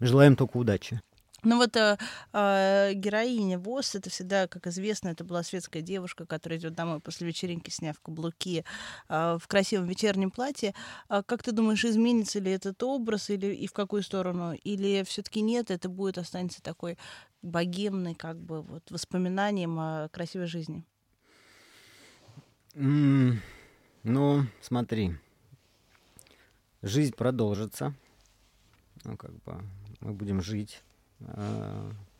желаю 0.00 0.30
им 0.30 0.36
только 0.36 0.56
удачи. 0.56 1.00
Ну 1.44 1.58
вот 1.58 1.76
э, 1.76 1.98
э, 2.32 2.92
героиня 2.94 3.58
ВОЗ, 3.58 3.96
это 3.96 4.08
всегда, 4.08 4.48
как 4.48 4.66
известно, 4.66 5.08
это 5.08 5.24
была 5.24 5.42
светская 5.42 5.82
девушка, 5.82 6.24
которая 6.24 6.58
идет 6.58 6.74
домой 6.74 7.00
после 7.00 7.26
вечеринки, 7.26 7.68
сняв 7.68 8.00
каблуки 8.00 8.64
э, 9.08 9.38
в 9.38 9.46
красивом 9.46 9.86
вечернем 9.86 10.30
платье. 10.30 10.74
А 11.08 11.22
как 11.22 11.42
ты 11.42 11.52
думаешь, 11.52 11.84
изменится 11.84 12.38
ли 12.40 12.50
этот 12.50 12.82
образ 12.82 13.28
или 13.28 13.54
и 13.54 13.66
в 13.66 13.72
какую 13.74 14.02
сторону? 14.02 14.54
Или 14.54 15.04
все-таки 15.04 15.42
нет, 15.42 15.70
это 15.70 15.90
будет 15.90 16.16
останется 16.16 16.62
такой 16.62 16.96
богемный, 17.42 18.14
как 18.14 18.40
бы 18.40 18.62
вот 18.62 18.90
воспоминанием 18.90 19.78
о 19.78 20.08
красивой 20.08 20.46
жизни? 20.46 20.86
Mm, 22.72 23.36
ну, 24.02 24.46
смотри, 24.62 25.14
жизнь 26.80 27.14
продолжится. 27.14 27.94
Ну, 29.04 29.18
как 29.18 29.34
бы 29.42 29.62
мы 30.00 30.14
будем 30.14 30.40
жить 30.40 30.82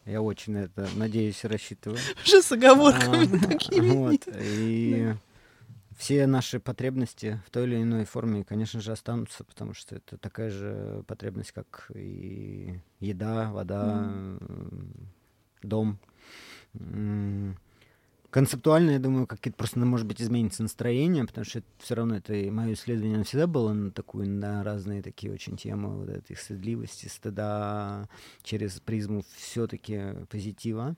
я 0.06 0.22
очень 0.22 0.56
это 0.56 0.88
надеюсь 0.96 1.44
рассчитываю. 1.44 1.98
Уже 2.24 2.42
с 2.42 2.52
оговорками 2.52 3.36
а, 3.36 3.48
такими. 3.48 3.88
Вот, 3.90 4.28
и 4.36 5.14
все 5.96 6.26
наши 6.26 6.60
потребности 6.60 7.40
в 7.46 7.50
той 7.50 7.64
или 7.64 7.82
иной 7.82 8.04
форме, 8.04 8.44
конечно 8.44 8.80
же, 8.80 8.92
останутся, 8.92 9.44
потому 9.44 9.74
что 9.74 9.96
это 9.96 10.18
такая 10.18 10.50
же 10.50 11.04
потребность, 11.06 11.52
как 11.52 11.90
и 11.94 12.80
еда, 13.00 13.50
вода, 13.52 14.12
дом. 15.62 15.98
Концептуально, 18.34 18.90
я 18.90 18.98
думаю, 18.98 19.28
какие-то 19.28 19.56
просто, 19.56 19.78
может 19.78 20.08
быть, 20.08 20.20
изменится 20.20 20.64
настроение, 20.64 21.24
потому 21.24 21.44
что 21.44 21.62
все 21.78 21.94
равно 21.94 22.16
это 22.16 22.34
и 22.34 22.50
мое 22.50 22.72
исследование 22.72 23.14
оно 23.14 23.22
всегда 23.22 23.46
было 23.46 23.72
на 23.72 23.92
такую, 23.92 24.28
на 24.28 24.64
разные 24.64 25.02
такие 25.02 25.32
очень 25.32 25.56
темы 25.56 26.00
вот 26.00 26.08
этой 26.08 26.34
стыдливости, 26.34 27.06
стыда 27.06 28.08
через 28.42 28.80
призму 28.80 29.22
все-таки 29.36 30.26
позитива. 30.28 30.96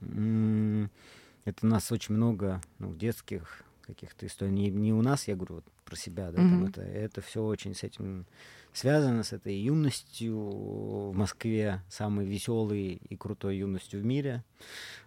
Это 0.00 1.66
нас 1.66 1.90
очень 1.90 2.14
много 2.14 2.60
ну, 2.78 2.94
детских 2.94 3.64
каких-то 3.80 4.24
историй. 4.28 4.52
Не, 4.52 4.70
не 4.70 4.92
у 4.92 5.02
нас, 5.02 5.26
я 5.26 5.34
говорю 5.34 5.56
вот 5.56 5.64
про 5.84 5.96
себя, 5.96 6.30
да, 6.30 6.38
mm-hmm. 6.40 6.50
там 6.50 6.64
это, 6.66 6.82
это 6.82 7.20
все 7.20 7.42
очень 7.42 7.74
с 7.74 7.82
этим 7.82 8.26
связано, 8.72 9.24
с 9.24 9.32
этой 9.32 9.56
юностью 9.56 10.38
в 10.38 11.16
Москве, 11.16 11.82
самой 11.88 12.26
веселой 12.26 13.00
и 13.08 13.16
крутой 13.16 13.56
юностью 13.56 14.00
в 14.00 14.04
мире. 14.04 14.44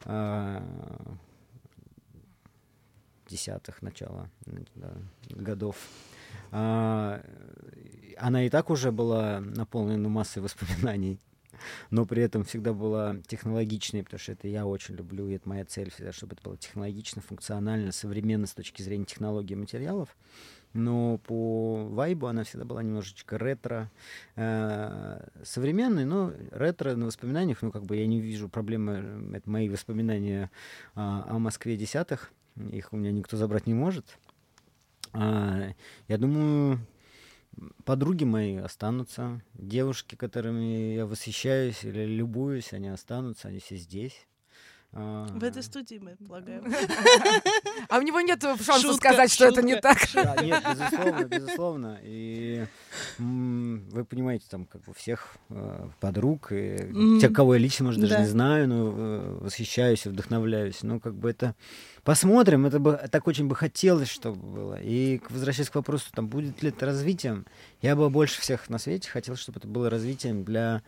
А, 0.04 0.62
десятых, 3.30 3.82
начала 3.82 4.30
да, 4.76 4.92
годов. 5.30 5.78
А, 6.52 7.22
она 8.18 8.44
и 8.46 8.50
так 8.50 8.70
уже 8.70 8.92
была 8.92 9.40
наполнена 9.40 10.10
массой 10.10 10.42
воспоминаний, 10.44 11.20
но 11.90 12.06
при 12.06 12.24
этом 12.24 12.44
всегда 12.44 12.74
была 12.74 13.18
технологичной, 13.28 14.04
потому 14.04 14.20
что 14.20 14.32
это 14.32 14.48
я 14.48 14.66
очень 14.66 14.96
люблю, 14.96 15.28
и 15.28 15.36
это 15.36 15.48
моя 15.48 15.66
цель 15.66 15.92
всегда, 15.92 16.12
чтобы 16.12 16.34
это 16.34 16.44
было 16.44 16.58
технологично, 16.58 17.22
функционально, 17.22 17.92
современно 17.92 18.48
с 18.48 18.54
точки 18.54 18.82
зрения 18.82 19.06
технологий 19.06 19.54
и 19.54 19.58
материалов. 19.58 20.16
Но 20.74 21.18
по 21.18 21.88
вайбу 21.88 22.28
она 22.28 22.44
всегда 22.44 22.64
была 22.64 22.84
немножечко 22.84 23.40
ретро, 23.40 23.90
э, 24.36 25.28
современной, 25.44 26.06
но 26.06 26.32
ретро 26.52 26.96
на 26.96 27.08
воспоминаниях, 27.08 27.64
ну 27.64 27.72
как 27.72 27.86
бы 27.86 27.98
я 27.98 28.06
не 28.06 28.22
вижу 28.22 28.50
проблемы, 28.50 29.34
это 29.36 29.50
мои 29.50 29.68
воспоминания 29.68 30.52
э, 30.96 31.00
о 31.00 31.40
Москве 31.40 31.76
десятых, 31.76 32.32
их 32.72 32.94
у 32.94 32.98
меня 32.98 33.12
никто 33.12 33.38
забрать 33.38 33.68
не 33.68 33.74
может. 33.74 34.18
А, 35.14 35.74
я 36.08 36.18
думаю, 36.18 36.80
подруги 37.86 38.24
мои 38.24 38.58
останутся, 38.58 39.42
девушки, 39.54 40.16
которыми 40.16 40.94
я 40.96 41.06
восхищаюсь 41.06 41.84
или 41.84 42.06
любуюсь, 42.06 42.74
они 42.74 42.90
останутся, 42.90 43.48
они 43.48 43.60
все 43.60 43.76
здесь. 43.76 44.28
В 44.92 45.44
этой 45.44 45.62
студии 45.62 46.00
мы 46.00 46.16
полагаем. 46.16 46.64
А 47.90 48.00
у 48.00 48.02
него 48.02 48.22
нет 48.22 48.42
шанса 48.42 48.94
сказать, 48.96 49.32
что 49.32 49.46
это 49.46 49.62
не 49.62 49.76
так. 49.80 50.00
Да, 50.16 50.36
нет, 50.42 50.64
безусловно, 50.64 51.24
безусловно. 51.26 52.00
И 52.02 52.66
вы 53.20 54.04
понимаете, 54.06 54.46
там 54.50 54.66
как 54.66 54.82
бы 54.84 54.94
всех 54.96 55.38
э, 55.50 55.90
подруг, 56.00 56.52
и 56.52 57.20
тех, 57.22 57.32
кого 57.34 57.54
я 57.56 57.60
лично, 57.60 57.86
может, 57.86 58.02
даже 58.02 58.16
Да. 58.16 58.22
не 58.22 58.28
знаю, 58.28 58.68
но 58.68 58.94
э, 58.96 59.38
восхищаюсь 59.42 60.06
и 60.06 60.10
вдохновляюсь. 60.10 60.82
Ну, 60.82 61.00
как 61.00 61.14
бы 61.14 61.30
это... 61.30 61.56
Посмотрим, 62.04 62.66
это 62.66 62.80
бы 62.80 63.00
так 63.12 63.28
очень 63.28 63.48
бы 63.48 63.56
хотелось, 63.56 64.10
чтобы 64.10 64.38
было. 64.42 64.80
И 64.82 65.22
возвращаясь 65.30 65.70
к 65.70 65.76
вопросу, 65.76 66.10
там, 66.14 66.28
будет 66.28 66.64
ли 66.64 66.70
это 66.70 66.88
развитием, 66.88 67.46
я 67.82 67.96
бы 67.96 68.10
больше 68.10 68.42
всех 68.42 68.70
на 68.70 68.80
свете 68.80 69.10
хотел, 69.10 69.36
чтобы 69.36 69.60
это 69.60 69.68
было 69.68 69.90
развитием 69.90 70.44
для 70.44 70.82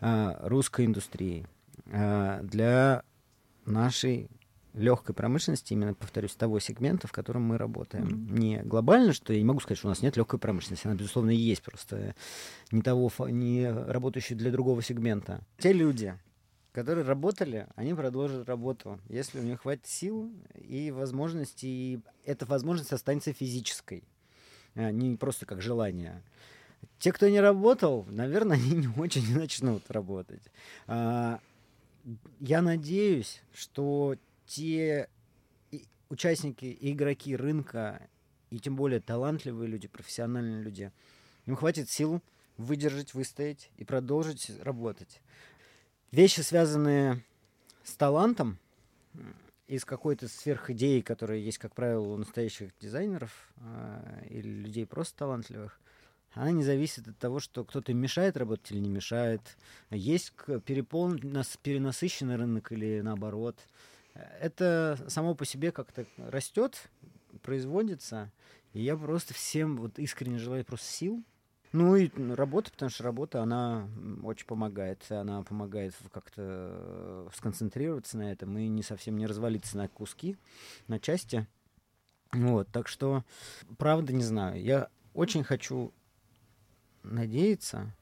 а, 0.00 0.38
русской 0.42 0.86
индустрии, 0.86 1.46
для 1.86 3.02
нашей 3.68 4.30
легкой 4.74 5.14
промышленности, 5.14 5.72
именно, 5.72 5.94
повторюсь, 5.94 6.34
того 6.34 6.60
сегмента, 6.60 7.06
в 7.08 7.12
котором 7.12 7.42
мы 7.42 7.58
работаем. 7.58 8.04
Мгм. 8.04 8.34
Не 8.34 8.62
глобально, 8.62 9.12
что 9.12 9.32
я 9.32 9.38
не 9.38 9.44
могу 9.44 9.60
сказать, 9.60 9.78
что 9.78 9.88
у 9.88 9.90
нас 9.90 10.02
нет 10.02 10.16
легкой 10.16 10.38
промышленности. 10.38 10.86
Она, 10.86 10.96
безусловно, 10.96 11.30
есть, 11.30 11.62
просто 11.62 12.14
не 12.70 12.82
того, 12.82 13.10
не 13.28 13.70
работающей 13.70 14.34
для 14.34 14.50
другого 14.50 14.82
сегмента. 14.82 15.40
Те 15.58 15.72
люди, 15.72 16.16
которые 16.72 17.04
работали, 17.04 17.66
они 17.74 17.94
продолжат 17.94 18.48
работу, 18.48 19.00
если 19.08 19.40
у 19.40 19.42
них 19.42 19.62
хватит 19.62 19.86
сил 19.86 20.30
и 20.54 20.90
возможностей. 20.90 21.66
И 21.94 22.00
эта 22.24 22.46
возможность 22.46 22.92
останется 22.92 23.32
физической, 23.32 24.04
а 24.74 24.92
не 24.92 25.16
просто 25.16 25.46
как 25.46 25.60
желание. 25.60 26.22
Те, 27.00 27.12
кто 27.12 27.28
не 27.28 27.40
работал, 27.40 28.06
наверное, 28.08 28.56
они 28.58 28.72
не 28.72 28.88
очень 28.96 29.28
и 29.28 29.34
начнут 29.34 29.90
работать. 29.90 30.42
Я 32.40 32.62
надеюсь, 32.62 33.42
что 33.52 34.16
те 34.46 35.08
участники 36.08 36.64
и 36.64 36.92
игроки 36.92 37.36
рынка, 37.36 38.08
и 38.50 38.58
тем 38.58 38.76
более 38.76 39.00
талантливые 39.00 39.68
люди, 39.68 39.88
профессиональные 39.88 40.62
люди, 40.62 40.92
им 41.46 41.56
хватит 41.56 41.90
сил 41.90 42.22
выдержать, 42.56 43.14
выстоять 43.14 43.70
и 43.76 43.84
продолжить 43.84 44.50
работать. 44.62 45.20
Вещи, 46.10 46.40
связанные 46.40 47.22
с 47.84 47.94
талантом 47.94 48.58
м, 49.14 49.34
и 49.66 49.78
с 49.78 49.84
какой-то 49.84 50.28
сверхидеей, 50.28 51.02
которая 51.02 51.38
есть, 51.38 51.58
как 51.58 51.74
правило, 51.74 52.00
у 52.00 52.16
настоящих 52.16 52.70
дизайнеров 52.80 53.50
а, 53.58 54.24
или 54.30 54.48
людей 54.48 54.86
просто 54.86 55.18
талантливых, 55.18 55.78
она 56.32 56.50
не 56.52 56.62
зависит 56.62 57.08
от 57.08 57.18
того, 57.18 57.40
что 57.40 57.64
кто-то 57.64 57.92
мешает 57.94 58.36
работать 58.36 58.70
или 58.72 58.78
не 58.78 58.90
мешает. 58.90 59.40
Есть 59.90 60.30
к- 60.30 60.60
перепол... 60.60 61.08
нас- 61.22 61.58
перенасыщенный 61.62 62.36
рынок 62.36 62.70
или 62.72 63.00
наоборот. 63.00 63.56
Это 64.40 64.98
само 65.08 65.34
по 65.34 65.44
себе 65.44 65.72
как-то 65.72 66.06
растет, 66.18 66.90
производится. 67.42 68.30
И 68.72 68.82
я 68.82 68.96
просто 68.96 69.32
всем 69.34 69.76
вот 69.76 69.98
искренне 69.98 70.38
желаю 70.38 70.64
просто 70.64 70.86
сил. 70.86 71.24
Ну 71.72 71.96
и 71.96 72.10
м, 72.16 72.34
работа, 72.34 72.70
потому 72.70 72.90
что 72.90 73.04
работа, 73.04 73.42
она 73.42 73.88
очень 74.22 74.46
помогает. 74.46 75.04
Она 75.10 75.42
помогает 75.42 75.94
как-то 76.12 76.42
э, 76.42 77.28
сконцентрироваться 77.34 78.16
на 78.18 78.32
этом 78.32 78.56
и 78.58 78.68
не 78.68 78.82
совсем 78.82 79.18
не 79.18 79.26
развалиться 79.26 79.76
на 79.76 79.88
куски, 79.88 80.36
на 80.86 80.98
части. 80.98 81.46
Вот, 82.32 82.68
так 82.70 82.88
что, 82.88 83.24
правда, 83.78 84.12
не 84.12 84.24
знаю. 84.24 84.62
Я 84.62 84.88
очень 85.14 85.44
хочу 85.44 85.92
надеяться 87.14 87.92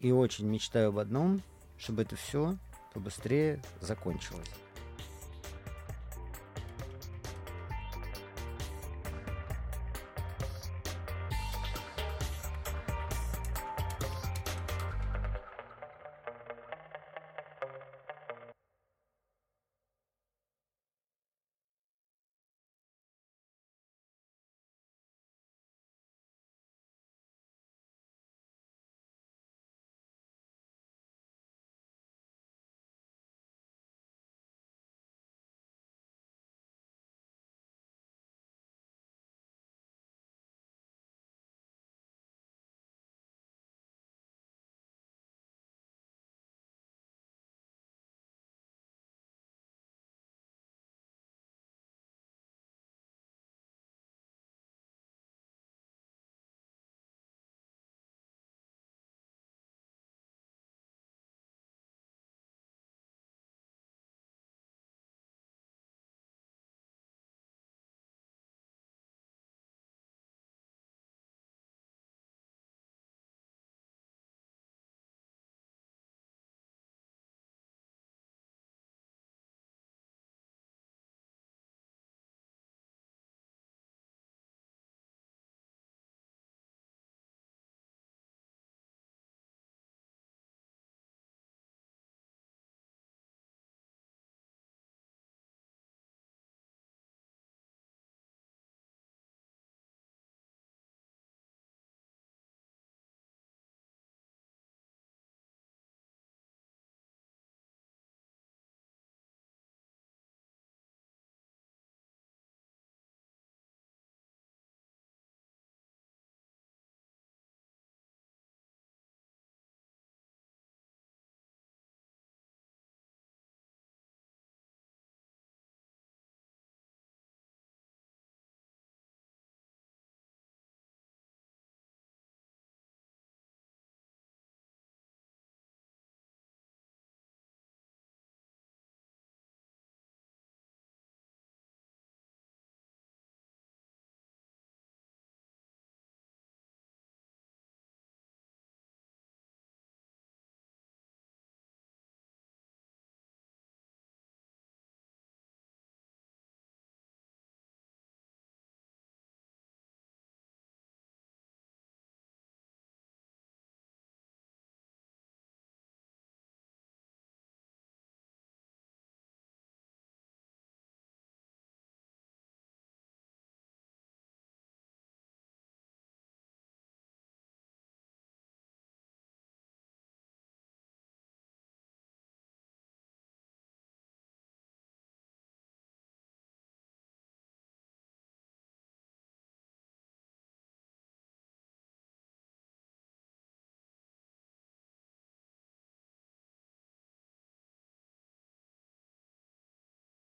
и 0.00 0.12
очень 0.12 0.46
мечтаю 0.46 0.88
об 0.88 0.98
одном, 0.98 1.42
чтобы 1.78 2.02
это 2.02 2.16
все 2.16 2.56
побыстрее 2.92 3.62
закончилось. 3.80 4.50